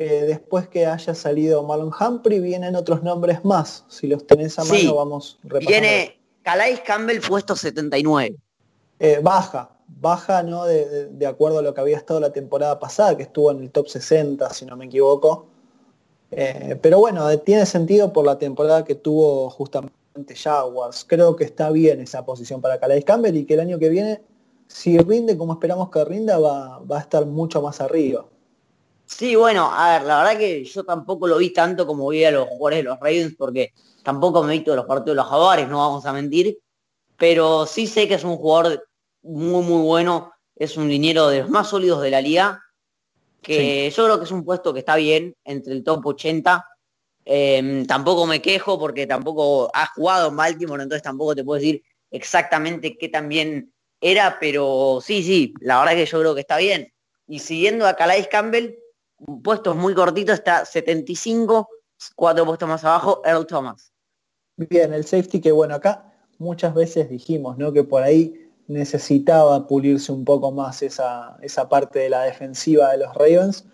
eh, 0.00 0.24
después 0.26 0.66
que 0.66 0.86
haya 0.86 1.14
salido 1.14 1.62
Marlon 1.62 1.92
Humphrey, 1.92 2.40
vienen 2.40 2.74
otros 2.74 3.02
nombres 3.02 3.44
más. 3.44 3.84
Si 3.88 4.06
los 4.06 4.26
tenés 4.26 4.58
a 4.58 4.64
mano, 4.64 4.94
vamos 4.94 5.38
repasando. 5.42 5.68
Viene 5.68 6.18
Calais 6.42 6.80
Campbell 6.80 7.20
puesto 7.20 7.54
79. 7.54 8.34
Eh, 8.98 9.20
baja, 9.22 9.76
baja, 9.86 10.42
¿no? 10.42 10.64
De, 10.64 11.26
acuerdo 11.26 11.58
a 11.58 11.62
lo 11.62 11.74
que 11.74 11.82
había 11.82 11.98
estado 11.98 12.18
la 12.18 12.32
temporada 12.32 12.78
pasada, 12.78 13.14
que 13.14 13.24
estuvo 13.24 13.50
en 13.50 13.60
el 13.60 13.70
top 13.70 13.88
60, 13.88 14.48
si 14.54 14.64
no 14.64 14.74
me 14.74 14.86
equivoco. 14.86 15.48
Eh, 16.30 16.78
pero 16.80 16.98
bueno, 16.98 17.38
tiene 17.40 17.66
sentido 17.66 18.10
por 18.10 18.24
la 18.24 18.38
temporada 18.38 18.86
que 18.86 18.94
tuvo 18.94 19.50
justamente 19.50 19.94
justamente 20.14 20.34
Jaguars. 20.34 21.04
Creo 21.06 21.36
que 21.36 21.44
está 21.44 21.70
bien 21.70 22.00
esa 22.00 22.24
posición 22.24 22.62
para 22.62 22.80
Calais 22.80 23.04
Campbell 23.04 23.36
y 23.36 23.44
que 23.44 23.52
el 23.52 23.60
año 23.60 23.78
que 23.78 23.90
viene, 23.90 24.22
si 24.66 24.96
rinde 24.96 25.36
como 25.36 25.52
esperamos 25.52 25.90
que 25.90 26.02
rinda, 26.06 26.38
va, 26.38 26.78
va 26.78 26.96
a 26.96 27.00
estar 27.00 27.26
mucho 27.26 27.60
más 27.60 27.82
arriba. 27.82 28.24
Sí, 29.10 29.34
bueno, 29.34 29.70
a 29.70 29.98
ver, 29.98 30.06
la 30.06 30.18
verdad 30.18 30.38
que 30.38 30.64
yo 30.64 30.84
tampoco 30.84 31.26
lo 31.26 31.36
vi 31.36 31.50
tanto 31.52 31.86
como 31.86 32.08
vi 32.08 32.24
a 32.24 32.30
los 32.30 32.48
jugadores 32.48 32.78
de 32.78 32.82
los 32.84 33.00
Ravens, 33.00 33.34
porque 33.36 33.72
tampoco 34.02 34.42
me 34.42 34.54
he 34.54 34.58
visto 34.58 34.74
los 34.74 34.86
partidos 34.86 35.16
de 35.16 35.22
los 35.22 35.26
Jaguares, 35.26 35.68
no 35.68 35.78
vamos 35.78 36.06
a 36.06 36.12
mentir, 36.12 36.58
pero 37.18 37.66
sí 37.66 37.86
sé 37.86 38.06
que 38.08 38.14
es 38.14 38.24
un 38.24 38.36
jugador 38.36 38.88
muy, 39.22 39.62
muy 39.64 39.82
bueno, 39.82 40.32
es 40.54 40.76
un 40.76 40.88
liniero 40.88 41.28
de 41.28 41.40
los 41.40 41.50
más 41.50 41.68
sólidos 41.68 42.00
de 42.00 42.10
la 42.10 42.20
liga, 42.22 42.62
que 43.42 43.90
yo 43.90 44.04
creo 44.04 44.18
que 44.18 44.24
es 44.24 44.30
un 44.30 44.44
puesto 44.44 44.72
que 44.72 44.78
está 44.78 44.96
bien, 44.96 45.34
entre 45.44 45.72
el 45.72 45.82
top 45.82 46.06
80. 46.06 46.64
Em, 47.24 47.84
tampoco 47.86 48.26
me 48.26 48.40
quejo 48.40 48.78
porque 48.78 49.06
tampoco 49.06 49.70
ha 49.74 49.86
jugado 49.86 50.28
en 50.28 50.36
Baltimore, 50.36 50.82
entonces 50.82 51.02
tampoco 51.02 51.34
te 51.34 51.44
puedo 51.44 51.60
decir 51.60 51.82
exactamente 52.10 52.96
qué 52.96 53.08
tan 53.08 53.28
bien 53.28 53.72
era, 54.00 54.38
pero 54.40 55.00
sí, 55.02 55.22
sí, 55.22 55.52
la 55.60 55.80
verdad 55.80 55.94
que 55.96 56.06
yo 56.06 56.20
creo 56.20 56.34
que 56.34 56.40
está 56.42 56.58
bien. 56.58 56.92
Y 57.26 57.40
siguiendo 57.40 57.86
a 57.86 57.94
Calais 57.94 58.28
Campbell, 58.28 58.76
puestos 59.42 59.76
muy 59.76 59.94
cortitos, 59.94 60.34
está 60.34 60.64
75, 60.64 61.68
cuatro 62.16 62.44
puestos 62.44 62.68
más 62.68 62.84
abajo, 62.84 63.22
Earl 63.24 63.46
Thomas. 63.46 63.92
Bien, 64.56 64.92
el 64.92 65.04
safety 65.04 65.40
que 65.40 65.52
bueno, 65.52 65.74
acá 65.74 66.12
muchas 66.38 66.74
veces 66.74 67.08
dijimos, 67.08 67.58
¿no? 67.58 67.72
Que 67.72 67.84
por 67.84 68.02
ahí 68.02 68.50
necesitaba 68.66 69.66
pulirse 69.66 70.12
un 70.12 70.24
poco 70.24 70.52
más 70.52 70.82
esa, 70.82 71.36
esa 71.42 71.68
parte 71.68 71.98
de 71.98 72.10
la 72.10 72.22
defensiva 72.22 72.92
de 72.92 72.98
los 72.98 73.14
Ravens, 73.14 73.64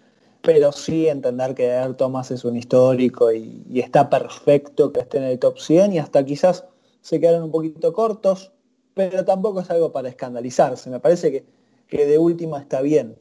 pero 0.43 0.73
sí 0.73 1.09
entender 1.09 1.55
que 1.55 1.67
Earl 1.67 1.97
Thomas 1.97 2.31
es 2.31 2.45
un 2.45 2.57
histórico 2.57 3.33
y, 3.33 3.65
está 3.75 4.09
perfecto 4.09 4.93
que 4.93 5.01
esté 5.01 5.19
en 5.19 5.25
el 5.25 5.39
top 5.39 5.59
100 5.59 5.93
y 5.93 5.99
hasta 5.99 6.25
quizás 6.25 6.65
se 7.01 7.21
quedaron 7.21 7.45
un 7.45 7.51
poquito 7.51 7.93
cortos, 7.93 8.53
pero 8.95 9.25
tampoco 9.25 9.61
es 9.61 9.71
algo 9.71 9.93
para 9.93 10.09
escandalizarse. 10.09 10.89
Me 10.89 11.01
parece 11.01 11.31
que, 11.31 11.45
que 11.89 12.07
de 12.07 12.19
última 12.19 12.59
está 12.61 12.81
bien. 12.81 13.19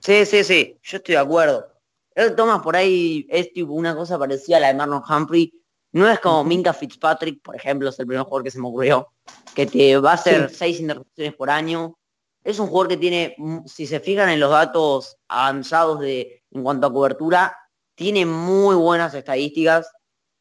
Sí, 0.00 0.24
sí, 0.24 0.44
sí, 0.44 0.78
yo 0.82 0.98
estoy 0.98 1.14
de 1.14 1.20
acuerdo. 1.20 1.66
El 2.14 2.34
Thomas 2.34 2.62
por 2.62 2.76
ahí 2.76 3.26
es 3.28 3.52
tipo 3.52 3.72
una 3.72 3.94
cosa 3.94 4.18
parecida 4.18 4.56
a 4.56 4.60
la 4.60 4.68
de 4.68 4.74
Marlon 4.74 5.02
Humphrey. 5.08 5.52
No 5.92 6.08
es 6.08 6.18
como 6.20 6.44
Minka 6.44 6.72
Fitzpatrick, 6.72 7.42
por 7.42 7.56
ejemplo, 7.56 7.88
es 7.88 7.98
el 7.98 8.06
primer 8.06 8.24
jugador 8.24 8.44
que 8.44 8.50
se 8.50 8.58
me 8.58 8.68
ocurrió, 8.68 9.08
que 9.54 9.66
te 9.66 9.96
va 9.98 10.12
a 10.12 10.14
hacer 10.14 10.50
seis 10.50 10.80
interrupciones 10.80 11.34
por 11.34 11.50
año. 11.50 11.98
Es 12.42 12.58
un 12.58 12.68
jugador 12.68 12.88
que 12.88 12.96
tiene, 12.96 13.36
si 13.66 13.86
se 13.86 14.00
fijan 14.00 14.28
en 14.28 14.40
los 14.40 14.50
datos 14.50 15.16
avanzados 15.28 16.00
de 16.00 16.42
en 16.50 16.62
cuanto 16.62 16.86
a 16.86 16.92
cobertura, 16.92 17.56
tiene 17.94 18.24
muy 18.24 18.76
buenas 18.76 19.14
estadísticas, 19.14 19.90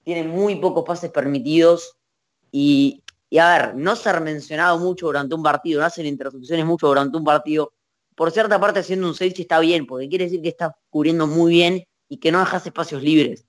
tiene 0.03 0.23
muy 0.23 0.55
pocos 0.55 0.83
pases 0.85 1.11
permitidos 1.11 1.97
y, 2.51 3.03
y 3.29 3.37
a 3.37 3.57
ver, 3.57 3.75
no 3.75 3.95
ser 3.95 4.21
mencionado 4.21 4.77
mucho 4.77 5.07
durante 5.07 5.35
un 5.35 5.43
partido, 5.43 5.81
no 5.81 5.87
hacen 5.87 6.05
interrupciones 6.05 6.65
mucho 6.65 6.87
durante 6.87 7.17
un 7.17 7.23
partido, 7.23 7.73
por 8.15 8.31
cierta 8.31 8.59
parte 8.59 8.79
haciendo 8.79 9.07
un 9.07 9.13
safety 9.13 9.43
está 9.43 9.59
bien, 9.59 9.85
porque 9.85 10.09
quiere 10.09 10.25
decir 10.25 10.41
que 10.41 10.49
está 10.49 10.75
cubriendo 10.89 11.27
muy 11.27 11.51
bien 11.51 11.85
y 12.07 12.17
que 12.17 12.31
no 12.31 12.39
dejas 12.39 12.65
espacios 12.65 13.03
libres. 13.03 13.45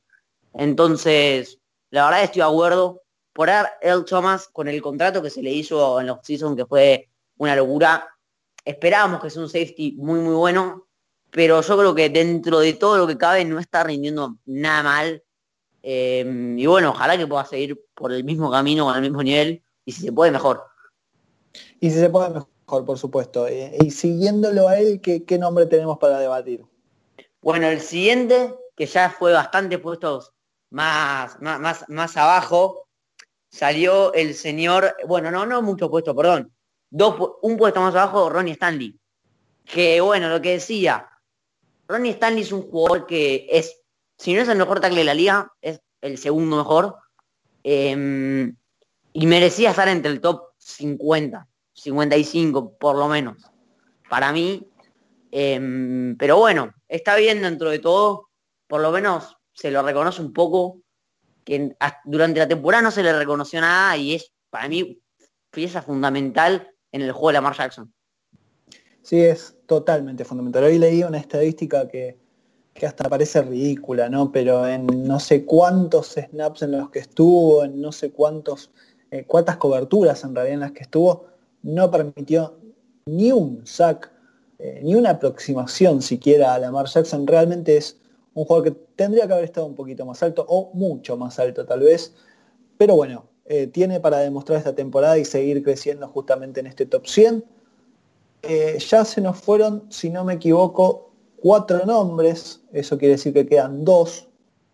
Entonces, 0.54 1.60
la 1.90 2.04
verdad 2.04 2.24
estoy 2.24 2.40
de 2.40 2.48
acuerdo. 2.48 3.02
Por 3.32 3.50
el 3.82 4.04
Thomas, 4.06 4.48
con 4.48 4.66
el 4.66 4.80
contrato 4.80 5.22
que 5.22 5.30
se 5.30 5.42
le 5.42 5.52
hizo 5.52 6.00
en 6.00 6.06
los 6.06 6.18
season, 6.22 6.56
que 6.56 6.64
fue 6.64 7.10
una 7.36 7.54
locura, 7.54 8.08
esperábamos 8.64 9.22
que 9.22 9.28
sea 9.28 9.42
un 9.42 9.50
safety 9.50 9.92
muy, 9.98 10.20
muy 10.20 10.34
bueno, 10.34 10.86
pero 11.30 11.60
yo 11.60 11.76
creo 11.76 11.94
que 11.94 12.08
dentro 12.08 12.60
de 12.60 12.72
todo 12.72 12.96
lo 12.96 13.06
que 13.06 13.18
cabe 13.18 13.44
no 13.44 13.58
está 13.58 13.84
rindiendo 13.84 14.38
nada 14.46 14.82
mal. 14.82 15.22
Eh, 15.82 16.54
y 16.56 16.66
bueno, 16.66 16.90
ojalá 16.90 17.18
que 17.18 17.26
pueda 17.26 17.44
seguir 17.44 17.78
por 17.94 18.10
el 18.10 18.24
mismo 18.24 18.50
camino, 18.50 18.86
con 18.86 18.96
el 18.96 19.02
mismo 19.02 19.22
nivel, 19.22 19.62
y 19.84 19.92
si 19.92 20.00
se 20.00 20.12
puede, 20.12 20.32
mejor. 20.32 20.64
Y 21.78 21.90
si 21.90 21.98
se 21.98 22.08
puede, 22.08 22.30
mejor 22.30 22.55
por 22.66 22.98
supuesto. 22.98 23.46
Eh, 23.46 23.76
y 23.80 23.90
siguiéndolo 23.90 24.68
a 24.68 24.78
él, 24.78 25.00
¿qué, 25.00 25.38
nombre 25.38 25.66
tenemos 25.66 25.98
para 25.98 26.18
debatir? 26.18 26.64
Bueno, 27.40 27.68
el 27.68 27.80
siguiente, 27.80 28.54
que 28.74 28.86
ya 28.86 29.10
fue 29.10 29.32
bastante 29.32 29.78
puestos 29.78 30.32
más, 30.70 31.40
más, 31.40 31.88
más, 31.88 32.16
abajo, 32.16 32.88
salió 33.48 34.12
el 34.14 34.34
señor, 34.34 34.96
bueno, 35.06 35.30
no, 35.30 35.46
no 35.46 35.62
mucho 35.62 35.88
puesto, 35.88 36.14
perdón, 36.14 36.52
dos, 36.90 37.14
un 37.42 37.56
puesto 37.56 37.80
más 37.80 37.94
abajo, 37.94 38.28
Ronnie 38.28 38.54
Stanley. 38.54 38.98
Que 39.64 40.00
bueno, 40.00 40.28
lo 40.28 40.42
que 40.42 40.52
decía, 40.52 41.08
Ronnie 41.86 42.12
Stanley 42.12 42.42
es 42.42 42.52
un 42.52 42.62
jugador 42.62 43.06
que 43.06 43.46
es, 43.50 43.80
si 44.18 44.34
no 44.34 44.40
es 44.40 44.48
el 44.48 44.58
mejor 44.58 44.80
tackle 44.80 44.98
de 44.98 45.04
la 45.04 45.14
liga, 45.14 45.52
es 45.60 45.80
el 46.00 46.18
segundo 46.18 46.56
mejor. 46.56 46.96
Em, 47.62 48.56
y 49.12 49.26
merecía 49.26 49.70
estar 49.70 49.88
entre 49.88 50.12
el 50.12 50.20
top 50.20 50.52
50. 50.58 51.48
55 51.76 52.76
por 52.78 52.96
lo 52.96 53.08
menos, 53.08 53.36
para 54.08 54.32
mí. 54.32 54.66
Em, 55.30 56.16
pero 56.16 56.38
bueno, 56.38 56.72
está 56.88 57.16
bien 57.16 57.42
dentro 57.42 57.70
de 57.70 57.78
todo, 57.78 58.28
por 58.66 58.80
lo 58.80 58.90
menos 58.90 59.36
se 59.52 59.70
lo 59.70 59.82
reconoce 59.82 60.22
un 60.22 60.32
poco, 60.32 60.80
que 61.44 61.76
durante 62.04 62.40
la 62.40 62.48
temporada 62.48 62.82
no 62.82 62.90
se 62.90 63.02
le 63.02 63.16
reconoció 63.16 63.60
nada 63.60 63.96
y 63.96 64.14
es 64.14 64.32
para 64.50 64.68
mí 64.68 65.00
pieza 65.50 65.82
fundamental 65.82 66.68
en 66.92 67.02
el 67.02 67.12
juego 67.12 67.28
de 67.28 67.32
Lamar 67.34 67.56
Jackson. 67.56 67.92
Sí, 69.02 69.20
es 69.20 69.56
totalmente 69.66 70.24
fundamental. 70.24 70.64
Hoy 70.64 70.78
leí 70.78 71.04
una 71.04 71.18
estadística 71.18 71.86
que, 71.86 72.18
que 72.74 72.86
hasta 72.86 73.08
parece 73.08 73.42
ridícula, 73.42 74.08
¿no? 74.08 74.32
Pero 74.32 74.66
en 74.66 74.86
no 74.86 75.20
sé 75.20 75.44
cuántos 75.44 76.14
snaps 76.14 76.62
en 76.62 76.72
los 76.72 76.90
que 76.90 76.98
estuvo, 77.00 77.64
en 77.64 77.80
no 77.80 77.92
sé 77.92 78.10
cuántos, 78.10 78.72
eh, 79.10 79.24
cuántas 79.24 79.56
coberturas 79.58 80.24
en 80.24 80.34
realidad 80.34 80.54
en 80.54 80.60
las 80.60 80.72
que 80.72 80.82
estuvo, 80.82 81.35
no 81.66 81.90
permitió 81.90 82.54
ni 83.06 83.32
un 83.32 83.66
sack, 83.66 84.10
eh, 84.58 84.80
ni 84.84 84.94
una 84.94 85.10
aproximación 85.10 86.00
siquiera 86.00 86.54
a 86.54 86.58
Lamar 86.60 86.86
Jackson. 86.86 87.26
Realmente 87.26 87.76
es 87.76 87.98
un 88.34 88.44
jugador 88.44 88.72
que 88.72 88.80
tendría 88.94 89.26
que 89.26 89.32
haber 89.32 89.44
estado 89.44 89.66
un 89.66 89.74
poquito 89.74 90.06
más 90.06 90.22
alto 90.22 90.46
o 90.48 90.70
mucho 90.74 91.16
más 91.16 91.38
alto 91.40 91.66
tal 91.66 91.80
vez. 91.80 92.14
Pero 92.78 92.94
bueno, 92.94 93.24
eh, 93.46 93.66
tiene 93.66 93.98
para 93.98 94.18
demostrar 94.18 94.58
esta 94.58 94.74
temporada 94.74 95.18
y 95.18 95.24
seguir 95.24 95.62
creciendo 95.64 96.06
justamente 96.08 96.60
en 96.60 96.68
este 96.68 96.86
top 96.86 97.06
100. 97.06 97.44
Eh, 98.42 98.78
ya 98.78 99.04
se 99.04 99.20
nos 99.20 99.36
fueron, 99.38 99.84
si 99.88 100.08
no 100.08 100.24
me 100.24 100.34
equivoco, 100.34 101.10
cuatro 101.36 101.84
nombres. 101.84 102.60
Eso 102.72 102.96
quiere 102.96 103.14
decir 103.14 103.32
que 103.32 103.46
quedan 103.46 103.84
dos. 103.84 104.28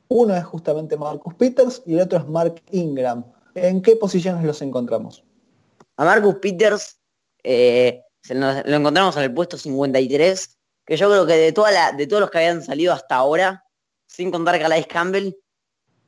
Uno 0.08 0.36
es 0.36 0.44
justamente 0.44 0.98
Marcus 0.98 1.32
Peters 1.34 1.82
y 1.86 1.94
el 1.94 2.00
otro 2.02 2.18
es 2.18 2.28
Mark 2.28 2.60
Ingram. 2.70 3.24
¿En 3.54 3.80
qué 3.80 3.96
posiciones 3.96 4.44
los 4.44 4.60
encontramos? 4.60 5.24
A 6.02 6.04
Marcus 6.04 6.34
Peters 6.40 6.98
eh, 7.44 8.02
lo 8.30 8.76
encontramos 8.76 9.16
en 9.16 9.22
el 9.22 9.32
puesto 9.32 9.56
53, 9.56 10.58
que 10.84 10.96
yo 10.96 11.08
creo 11.08 11.24
que 11.24 11.34
de 11.34 11.52
todos 11.52 12.20
los 12.20 12.28
que 12.28 12.38
habían 12.38 12.60
salido 12.60 12.92
hasta 12.92 13.14
ahora, 13.14 13.64
sin 14.08 14.32
contar 14.32 14.58
Calais 14.58 14.88
Campbell, 14.88 15.36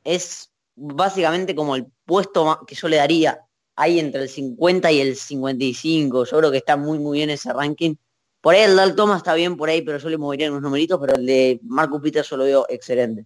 es 0.03 0.51
básicamente 0.75 1.55
como 1.55 1.77
el 1.77 1.85
puesto 2.03 2.59
que 2.67 2.75
yo 2.75 2.89
le 2.89 2.97
daría 2.97 3.39
ahí 3.77 4.01
entre 4.01 4.23
el 4.23 4.27
50 4.27 4.91
y 4.91 4.99
el 4.99 5.15
55. 5.15 6.25
Yo 6.25 6.37
creo 6.39 6.51
que 6.51 6.57
está 6.57 6.75
muy 6.75 6.99
muy 6.99 7.19
bien 7.19 7.29
ese 7.29 7.53
ranking. 7.53 7.95
Por 8.41 8.53
ahí 8.53 8.63
el 8.63 8.75
Dal 8.75 8.97
Thomas 8.97 9.19
está 9.19 9.33
bien 9.33 9.55
por 9.55 9.69
ahí, 9.69 9.81
pero 9.81 9.97
yo 9.97 10.09
le 10.09 10.17
movería 10.17 10.51
unos 10.51 10.61
numeritos, 10.61 10.99
pero 10.99 11.15
el 11.15 11.25
de 11.25 11.61
Marcus 11.63 12.01
Peters 12.01 12.29
yo 12.29 12.35
lo 12.35 12.43
veo 12.43 12.65
excelente. 12.67 13.25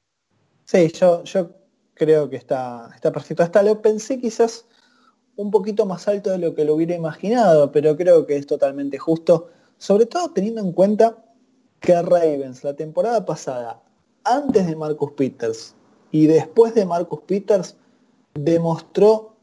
Sí, 0.66 0.88
yo, 0.92 1.24
yo 1.24 1.50
creo 1.96 2.30
que 2.30 2.36
está, 2.36 2.92
está 2.94 3.12
perfecto. 3.12 3.42
Hasta 3.42 3.64
lo 3.64 3.82
pensé 3.82 4.20
quizás 4.20 4.68
un 5.40 5.52
poquito 5.52 5.86
más 5.86 6.06
alto 6.10 6.32
de 6.32 6.38
lo 6.38 6.54
que 6.54 6.66
lo 6.66 6.76
hubiera 6.76 6.94
imaginado, 6.94 7.72
pero 7.72 7.96
creo 7.96 8.26
que 8.28 8.36
es 8.36 8.46
totalmente 8.46 8.98
justo, 8.98 9.48
sobre 9.78 10.06
todo 10.06 10.32
teniendo 10.32 10.60
en 10.60 10.74
cuenta 10.74 11.16
que 11.80 11.94
Ravens 12.02 12.62
la 12.66 12.76
temporada 12.76 13.26
pasada, 13.26 13.82
antes 14.26 14.68
de 14.68 14.76
Marcus 14.76 15.14
Peters 15.14 15.76
y 16.12 16.28
después 16.28 16.76
de 16.76 16.86
Marcus 16.86 17.22
Peters, 17.26 17.78
demostró 18.34 19.38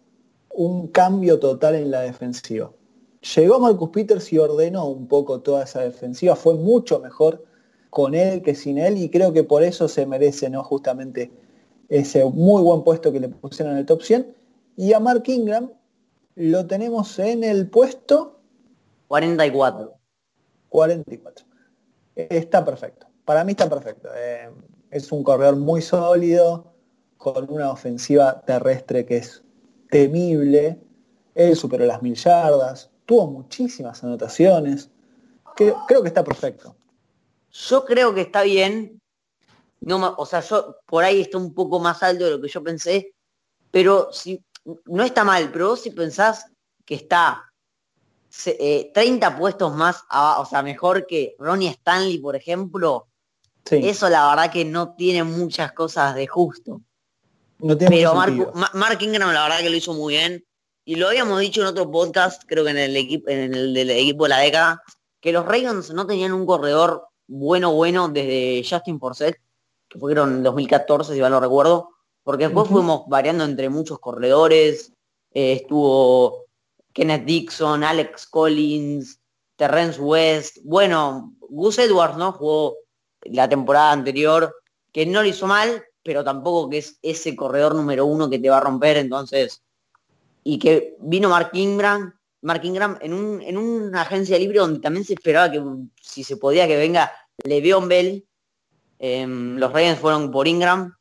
un 0.51 0.89
cambio 0.89 1.39
total 1.39 1.77
en 1.77 1.91
la 1.91 2.03
defensiva. 2.03 2.71
Llegó 3.35 3.59
Marcus 3.59 3.89
Peters 3.89 4.31
y 4.35 4.39
ordenó 4.39 4.87
un 4.91 5.07
poco 5.07 5.41
toda 5.41 5.65
esa 5.65 5.81
defensiva, 5.81 6.37
fue 6.37 6.57
mucho 6.57 7.01
mejor 7.01 7.43
con 7.89 8.15
él 8.15 8.43
que 8.43 8.55
sin 8.55 8.77
él 8.77 8.99
y 8.99 9.09
creo 9.09 9.33
que 9.33 9.45
por 9.45 9.63
eso 9.63 9.89
se 9.89 10.05
merece 10.05 10.51
¿no? 10.51 10.63
justamente 10.63 11.31
ese 11.89 12.23
muy 12.27 12.61
buen 12.61 12.85
puesto 12.85 13.11
que 13.11 13.21
le 13.21 13.31
pusieron 13.31 13.73
en 13.73 13.79
el 13.79 13.87
top 13.87 14.03
100. 14.03 14.37
Y 14.77 14.93
a 14.93 15.01
Mark 15.01 15.23
Ingram, 15.27 15.71
lo 16.37 16.67
tenemos 16.67 17.19
en 17.19 17.43
el 17.43 17.69
puesto 17.69 18.41
44. 19.09 19.95
44. 20.69 21.47
Está 22.15 22.65
perfecto. 22.65 23.07
Para 23.25 23.45
mí 23.45 23.53
está 23.53 23.69
perfecto. 23.69 24.09
Eh, 24.15 24.51
es 24.91 25.11
un 25.13 25.23
corredor 25.23 25.57
muy 25.57 25.83
sólido, 25.83 26.73
con 27.17 27.51
una 27.51 27.71
ofensiva 27.71 28.41
terrestre 28.43 29.05
que 29.05 29.19
es 29.19 29.43
temible. 29.91 30.81
Él 31.35 31.57
superó 31.57 31.85
las 31.87 32.03
mil 32.03 32.15
yardas, 32.15 32.91
tuvo 33.05 33.27
muchísimas 33.27 34.03
anotaciones. 34.05 34.91
Creo, 35.55 35.83
creo 35.89 36.03
que 36.03 36.09
está 36.09 36.25
perfecto. 36.25 36.77
Yo 37.51 37.85
creo 37.85 38.15
que 38.15 38.23
está 38.23 38.43
bien. 38.43 39.01
No, 39.81 40.15
o 40.19 40.27
sea, 40.27 40.41
yo 40.41 40.77
por 40.87 41.05
ahí 41.05 41.23
está 41.23 41.39
un 41.39 41.55
poco 41.55 41.79
más 41.79 42.03
alto 42.03 42.25
de 42.25 42.31
lo 42.33 42.41
que 42.41 42.49
yo 42.49 42.63
pensé, 42.63 43.15
pero 43.71 44.11
si 44.13 44.43
no 44.87 45.03
está 45.03 45.25
mal, 45.25 45.51
pero 45.53 45.71
vos 45.71 45.83
si 45.83 45.91
pensás 45.91 46.47
que 46.85 46.95
está 46.95 47.53
30 48.45 48.95
eh, 48.99 49.31
puestos 49.39 49.75
más, 49.75 50.05
o 50.11 50.45
sea, 50.45 50.63
mejor 50.63 51.07
que 51.07 51.35
Ronnie 51.39 51.71
Stanley, 51.71 52.19
por 52.19 52.37
ejemplo, 52.37 53.09
eso 53.71 54.09
la 54.09 54.29
verdad 54.29 54.53
que 54.53 54.65
no 54.65 54.95
tiene 54.95 55.25
muchas 55.25 55.73
cosas 55.73 56.15
de 56.15 56.27
justo. 56.27 56.83
pero 57.59 58.15
Mark, 58.15 58.99
Ingram 59.01 59.33
la 59.33 59.45
verdad 59.45 59.61
que 59.61 59.71
lo 59.71 59.77
hizo 59.77 59.95
muy 59.95 60.15
bien. 60.15 60.45
Y 60.85 60.95
lo 60.95 61.09
habíamos 61.09 61.41
dicho 61.41 61.63
en 61.63 61.67
otro 61.67 61.91
podcast, 61.91 62.45
creo 62.47 62.63
que 62.63 62.71
en 62.71 62.79
el 62.79 62.97
equipo, 62.97 63.29
en 63.29 63.53
el 63.53 63.75
del 63.75 63.91
equipo 63.91 64.25
de 64.25 64.29
la 64.29 64.39
década, 64.39 64.83
que 65.21 65.33
los 65.33 65.45
Ravens 65.45 65.93
no 65.93 66.07
tenían 66.07 66.33
un 66.33 66.47
corredor 66.47 67.09
bueno, 67.27 67.73
bueno 67.73 68.09
desde 68.09 68.63
Justin 68.69 69.01
Forsett, 69.01 69.37
que 69.89 69.99
fueron 69.99 70.35
en 70.35 70.43
2014, 70.45 71.15
si 71.15 71.21
mal 71.21 71.33
no 71.33 71.41
recuerdo, 71.41 71.96
porque 72.27 72.47
después 72.47 72.67
fuimos 72.67 73.07
variando 73.07 73.45
entre 73.45 73.69
muchos 73.69 74.01
corredores, 74.01 74.93
eh, 75.33 75.53
estuvo 75.53 76.47
Kenneth 76.93 77.25
Dixon, 77.25 77.85
Alex 77.85 78.27
Collins, 78.27 79.21
Terrence 79.55 80.01
West, 80.01 80.57
bueno, 80.65 81.37
Gus 81.39 81.79
Edwards, 81.79 82.17
¿no? 82.17 82.33
Jugó 82.33 82.79
la 83.27 83.49
temporada 83.49 83.93
anterior, 83.93 84.57
que 84.91 85.07
no 85.07 85.23
lo 85.23 85.29
hizo 85.29 85.47
mal, 85.47 85.85
pero 86.03 86.25
tampoco 86.25 86.69
que 86.69 86.79
es 86.79 86.99
ese 87.01 87.37
corredor 87.37 87.77
número 87.77 88.07
uno 88.07 88.29
que 88.29 88.41
te 88.41 88.51
va 88.51 88.57
a 88.57 88.63
romper, 88.63 88.97
entonces, 88.97 89.63
y 90.43 90.59
que 90.59 90.97
vino 90.99 91.29
Mark 91.29 91.51
Ingram, 91.53 92.13
Mark 92.43 92.65
Ingram 92.65 92.99
en, 93.03 93.13
un, 93.13 93.41
en 93.41 93.57
una 93.57 94.03
agencia 94.03 94.37
libre 94.37 94.59
donde 94.59 94.81
también 94.81 95.05
se 95.05 95.15
esperaba 95.15 95.53
que 95.53 95.63
si 96.03 96.25
se 96.25 96.39
podía 96.39 96.67
que 96.67 96.77
venga 96.77 97.13
Le'Veon 97.45 97.87
Bell, 97.87 98.27
em, 98.99 99.59
los 99.59 99.71
Ravens 99.71 100.01
fueron 100.01 100.33
por 100.33 100.49
Ingram, 100.49 100.93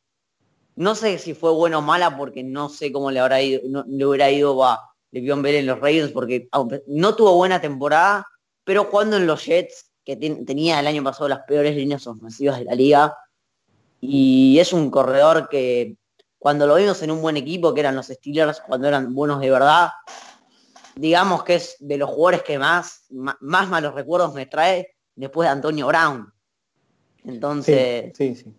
no 0.75 0.95
sé 0.95 1.17
si 1.17 1.33
fue 1.33 1.51
bueno 1.51 1.79
o 1.79 1.81
mala 1.81 2.17
porque 2.17 2.43
no 2.43 2.69
sé 2.69 2.91
cómo 2.91 3.11
le 3.11 3.19
habrá 3.19 3.41
ido, 3.41 3.61
no, 3.65 3.85
le 3.87 4.05
hubiera 4.05 4.29
ido 4.29 4.63
a 4.63 4.79
Le'Veon 5.11 5.41
Bell 5.41 5.55
en 5.55 5.67
los 5.67 5.79
Ravens 5.79 6.11
porque 6.11 6.49
no 6.87 7.15
tuvo 7.15 7.35
buena 7.35 7.61
temporada, 7.61 8.27
pero 8.63 8.85
jugando 8.85 9.17
en 9.17 9.27
los 9.27 9.45
Jets 9.45 9.91
que 10.03 10.15
tenía 10.17 10.79
el 10.79 10.87
año 10.87 11.03
pasado 11.03 11.27
las 11.27 11.43
peores 11.47 11.75
líneas 11.75 12.05
ofensivas 12.05 12.59
de 12.59 12.65
la 12.65 12.75
liga. 12.75 13.17
Y 14.01 14.59
es 14.59 14.71
un 14.71 14.91
corredor 14.91 15.49
que 15.49 15.97
cuando 16.37 16.67
lo 16.67 16.75
vimos 16.75 17.01
en 17.01 17.09
un 17.09 17.21
buen 17.21 17.37
equipo, 17.37 17.73
que 17.73 17.79
eran 17.79 17.95
los 17.95 18.07
Steelers, 18.07 18.61
cuando 18.61 18.87
eran 18.87 19.15
buenos 19.15 19.39
de 19.39 19.49
verdad, 19.49 19.89
digamos 20.95 21.43
que 21.43 21.55
es 21.55 21.75
de 21.79 21.97
los 21.97 22.09
jugadores 22.09 22.43
que 22.43 22.59
más, 22.59 23.05
más 23.09 23.67
malos 23.67 23.95
recuerdos 23.95 24.33
me 24.35 24.45
trae 24.45 24.95
después 25.15 25.47
de 25.47 25.53
Antonio 25.53 25.87
Brown. 25.87 26.31
Entonces, 27.23 28.11
sí, 28.15 28.35
sí, 28.35 28.53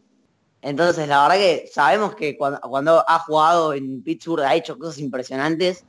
entonces 0.62 1.08
la 1.08 1.22
verdad 1.22 1.36
que 1.36 1.70
sabemos 1.72 2.14
que 2.14 2.36
cuando, 2.36 3.04
ha 3.06 3.18
jugado 3.20 3.74
en 3.74 4.02
Pittsburgh 4.02 4.42
ha 4.44 4.54
hecho 4.54 4.78
cosas 4.78 4.98
impresionantes 4.98 5.84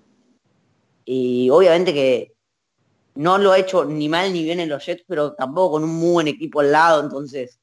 y 1.06 1.49
obviamente 1.49 1.93
que 1.93 2.34
no 3.15 3.38
lo 3.38 3.51
ha 3.51 3.60
hecho 3.60 3.86
ni 3.86 4.10
mal 4.10 4.32
ni 4.32 4.43
bien 4.43 4.60
en 4.60 4.69
los 4.69 4.86
Jets, 4.86 5.03
pero 5.08 5.34
tampoco 5.34 5.71
con 5.71 5.84
un 5.84 5.95
muy 5.95 6.12
buen 6.12 6.27
equipo 6.27 6.60
al 6.60 6.71
lado, 6.71 7.01
entonces 7.01 7.60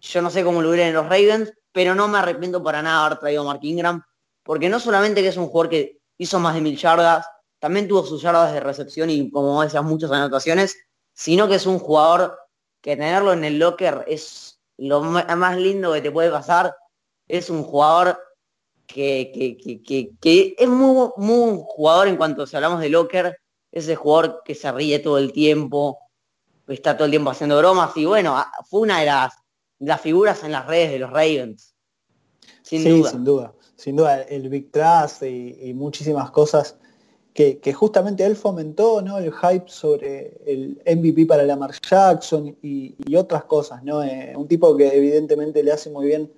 yo 0.00 0.22
no 0.22 0.30
sé 0.30 0.42
cómo 0.42 0.62
lo 0.62 0.70
hubiera 0.70 0.88
en 0.88 0.94
los 0.94 1.04
Ravens, 1.04 1.52
pero 1.72 1.94
no 1.94 2.08
me 2.08 2.18
arrepiento 2.18 2.62
para 2.62 2.82
nada 2.82 3.06
haber 3.06 3.18
traído 3.18 3.42
a 3.42 3.44
Mark 3.44 3.60
Ingram, 3.62 4.02
porque 4.42 4.68
no 4.68 4.80
solamente 4.80 5.22
que 5.22 5.28
es 5.28 5.36
un 5.36 5.46
jugador 5.46 5.70
que 5.70 6.00
hizo 6.18 6.38
más 6.40 6.54
de 6.54 6.60
mil 6.60 6.76
yardas, 6.76 7.26
también 7.58 7.86
tuvo 7.86 8.04
sus 8.04 8.22
yardas 8.22 8.52
de 8.52 8.60
recepción 8.60 9.10
y 9.10 9.30
como 9.30 9.62
decías 9.62 9.84
muchas 9.84 10.10
anotaciones, 10.10 10.76
sino 11.12 11.46
que 11.46 11.56
es 11.56 11.66
un 11.66 11.78
jugador 11.78 12.38
que 12.80 12.96
tenerlo 12.96 13.32
en 13.32 13.44
el 13.44 13.58
locker 13.58 14.04
es 14.08 14.59
lo 14.80 15.02
más 15.02 15.56
lindo 15.58 15.92
que 15.92 16.00
te 16.00 16.10
puede 16.10 16.30
pasar. 16.30 16.74
Es 17.28 17.50
un 17.50 17.62
jugador 17.62 18.18
que, 18.86 19.30
que, 20.20 20.54
es 20.58 20.68
muy, 20.68 21.10
muy 21.16 21.60
jugador 21.64 22.08
en 22.08 22.16
cuanto 22.16 22.46
si 22.46 22.56
hablamos 22.56 22.80
de 22.80 22.88
locker, 22.88 23.38
ese 23.70 23.94
jugador 23.94 24.42
que 24.44 24.54
se 24.54 24.72
ríe 24.72 24.98
todo 24.98 25.18
el 25.18 25.32
tiempo, 25.32 25.98
está 26.66 26.96
todo 26.96 27.04
el 27.04 27.12
tiempo 27.12 27.30
haciendo 27.30 27.58
bromas 27.58 27.96
y 27.96 28.04
bueno, 28.04 28.36
fue 28.68 28.80
una 28.80 29.00
de 29.00 29.06
las, 29.06 29.34
las 29.78 30.00
figuras 30.00 30.42
en 30.44 30.52
las 30.52 30.66
redes 30.66 30.90
de 30.90 30.98
los 30.98 31.10
Ravens. 31.10 31.74
Sin 32.62 32.82
sí, 32.82 32.90
duda. 32.90 33.10
sin 33.10 33.24
duda. 33.24 33.54
Sin 33.76 33.96
duda, 33.96 34.22
el 34.22 34.48
Big 34.48 34.70
Trust 34.70 35.22
y, 35.22 35.72
muchísimas 35.74 36.30
cosas 36.30 36.76
que, 37.34 37.72
justamente 37.72 38.24
él 38.24 38.36
fomentó, 38.36 39.00
¿no? 39.02 39.18
El 39.18 39.32
hype 39.32 39.68
sobre 39.68 40.40
el 40.46 40.82
MVP 40.84 41.26
para 41.26 41.44
Lamar 41.44 41.70
Jackson 41.80 42.56
y, 42.62 42.94
otras 43.14 43.44
cosas, 43.44 43.82
¿no? 43.84 44.02
Eh, 44.02 44.34
un 44.36 44.48
tipo 44.48 44.76
que 44.76 44.88
evidentemente 44.96 45.62
le 45.62 45.72
hace 45.72 45.90
muy 45.90 46.06
bien 46.06 46.32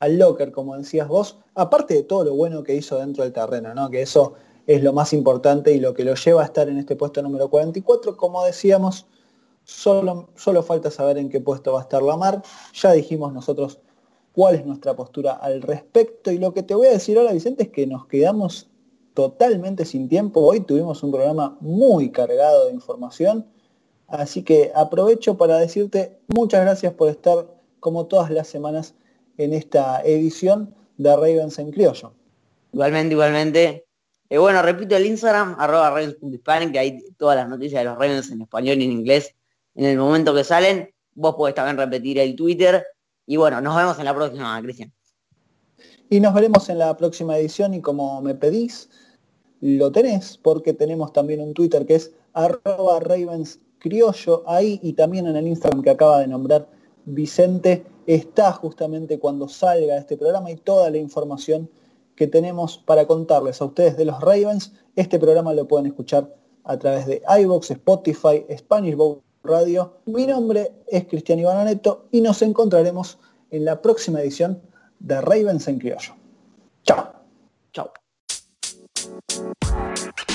al 0.00 0.18
locker, 0.18 0.52
como 0.52 0.76
decías 0.76 1.08
vos, 1.08 1.38
aparte 1.54 1.94
de 1.94 2.02
todo 2.02 2.24
lo 2.24 2.34
bueno 2.34 2.62
que 2.62 2.74
hizo 2.74 2.98
dentro 2.98 3.24
del 3.24 3.32
terreno, 3.32 3.74
¿no? 3.74 3.90
Que 3.90 4.02
eso 4.02 4.34
es 4.66 4.82
lo 4.82 4.92
más 4.92 5.12
importante 5.12 5.72
y 5.72 5.80
lo 5.80 5.94
que 5.94 6.04
lo 6.04 6.14
lleva 6.14 6.42
a 6.42 6.46
estar 6.46 6.68
en 6.68 6.78
este 6.78 6.96
puesto 6.96 7.22
número 7.22 7.48
44. 7.48 8.16
Como 8.16 8.44
decíamos, 8.44 9.06
solo, 9.64 10.28
solo 10.36 10.62
falta 10.62 10.90
saber 10.90 11.18
en 11.18 11.28
qué 11.28 11.40
puesto 11.40 11.72
va 11.72 11.80
a 11.80 11.82
estar 11.82 12.02
Lamar. 12.02 12.42
Ya 12.74 12.92
dijimos 12.92 13.32
nosotros 13.32 13.78
cuál 14.32 14.56
es 14.56 14.66
nuestra 14.66 14.94
postura 14.94 15.32
al 15.34 15.62
respecto. 15.62 16.30
Y 16.30 16.38
lo 16.38 16.52
que 16.52 16.62
te 16.62 16.74
voy 16.74 16.88
a 16.88 16.92
decir 16.92 17.16
ahora, 17.16 17.32
Vicente, 17.32 17.64
es 17.64 17.68
que 17.70 17.86
nos 17.86 18.06
quedamos 18.06 18.68
totalmente 19.16 19.86
sin 19.86 20.10
tiempo. 20.10 20.42
Hoy 20.42 20.60
tuvimos 20.60 21.02
un 21.02 21.10
programa 21.10 21.56
muy 21.60 22.12
cargado 22.12 22.66
de 22.66 22.74
información. 22.74 23.46
Así 24.08 24.42
que 24.42 24.70
aprovecho 24.74 25.38
para 25.38 25.56
decirte 25.56 26.20
muchas 26.28 26.60
gracias 26.60 26.92
por 26.92 27.08
estar 27.08 27.46
como 27.80 28.06
todas 28.06 28.30
las 28.30 28.46
semanas 28.46 28.94
en 29.38 29.54
esta 29.54 30.02
edición 30.02 30.74
de 30.98 31.16
Ravens 31.16 31.58
en 31.58 31.72
Criollo. 31.72 32.12
Igualmente, 32.74 33.14
igualmente. 33.14 33.86
Eh, 34.28 34.36
bueno, 34.36 34.60
repito 34.60 34.94
el 34.96 35.06
Instagram, 35.06 35.56
arroba 35.58 35.88
Ravens.hispanic, 35.88 36.72
que 36.72 36.78
hay 36.78 37.04
todas 37.16 37.36
las 37.36 37.48
noticias 37.48 37.80
de 37.80 37.84
los 37.86 37.94
Ravens 37.94 38.30
en 38.30 38.42
español 38.42 38.78
y 38.80 38.84
en 38.84 38.92
inglés 38.92 39.34
en 39.76 39.86
el 39.86 39.96
momento 39.96 40.34
que 40.34 40.44
salen. 40.44 40.92
Vos 41.14 41.36
podés 41.36 41.54
también 41.54 41.78
repetir 41.78 42.18
el 42.18 42.36
Twitter. 42.36 42.84
Y 43.24 43.36
bueno, 43.38 43.62
nos 43.62 43.74
vemos 43.76 43.98
en 43.98 44.04
la 44.04 44.14
próxima, 44.14 44.60
Cristian. 44.60 44.92
Y 46.10 46.20
nos 46.20 46.34
veremos 46.34 46.68
en 46.68 46.78
la 46.78 46.94
próxima 46.96 47.38
edición 47.38 47.72
y 47.72 47.80
como 47.80 48.20
me 48.20 48.34
pedís, 48.34 48.90
lo 49.60 49.90
tenés, 49.92 50.38
porque 50.38 50.72
tenemos 50.72 51.12
también 51.12 51.40
un 51.40 51.54
Twitter 51.54 51.86
que 51.86 51.96
es 51.96 52.12
arroba 52.32 53.00
Ravens 53.00 53.60
Criollo 53.78 54.42
ahí 54.46 54.80
y 54.82 54.92
también 54.92 55.26
en 55.26 55.36
el 55.36 55.46
Instagram 55.46 55.82
que 55.82 55.90
acaba 55.90 56.20
de 56.20 56.26
nombrar 56.26 56.68
Vicente 57.06 57.84
está 58.06 58.52
justamente 58.52 59.18
cuando 59.18 59.48
salga 59.48 59.96
este 59.96 60.16
programa 60.16 60.50
y 60.50 60.56
toda 60.56 60.90
la 60.90 60.98
información 60.98 61.70
que 62.16 62.26
tenemos 62.26 62.78
para 62.78 63.06
contarles 63.06 63.60
a 63.60 63.66
ustedes 63.66 63.96
de 63.96 64.06
los 64.06 64.20
Ravens. 64.20 64.72
Este 64.96 65.18
programa 65.18 65.54
lo 65.54 65.68
pueden 65.68 65.86
escuchar 65.86 66.34
a 66.64 66.76
través 66.78 67.06
de 67.06 67.22
iVoox, 67.40 67.70
Spotify, 67.70 68.44
Spanish 68.56 68.96
Bowl 68.96 69.22
Radio. 69.44 69.98
Mi 70.06 70.26
nombre 70.26 70.72
es 70.88 71.06
Cristian 71.06 71.38
Ivanoneto 71.38 72.06
y 72.10 72.20
nos 72.20 72.42
encontraremos 72.42 73.18
en 73.50 73.64
la 73.64 73.80
próxima 73.80 74.20
edición 74.20 74.60
de 74.98 75.20
Ravens 75.20 75.68
en 75.68 75.78
Criollo. 75.78 76.14
Chao. 76.82 77.12
Chao. 77.72 78.05
Música 79.46 80.25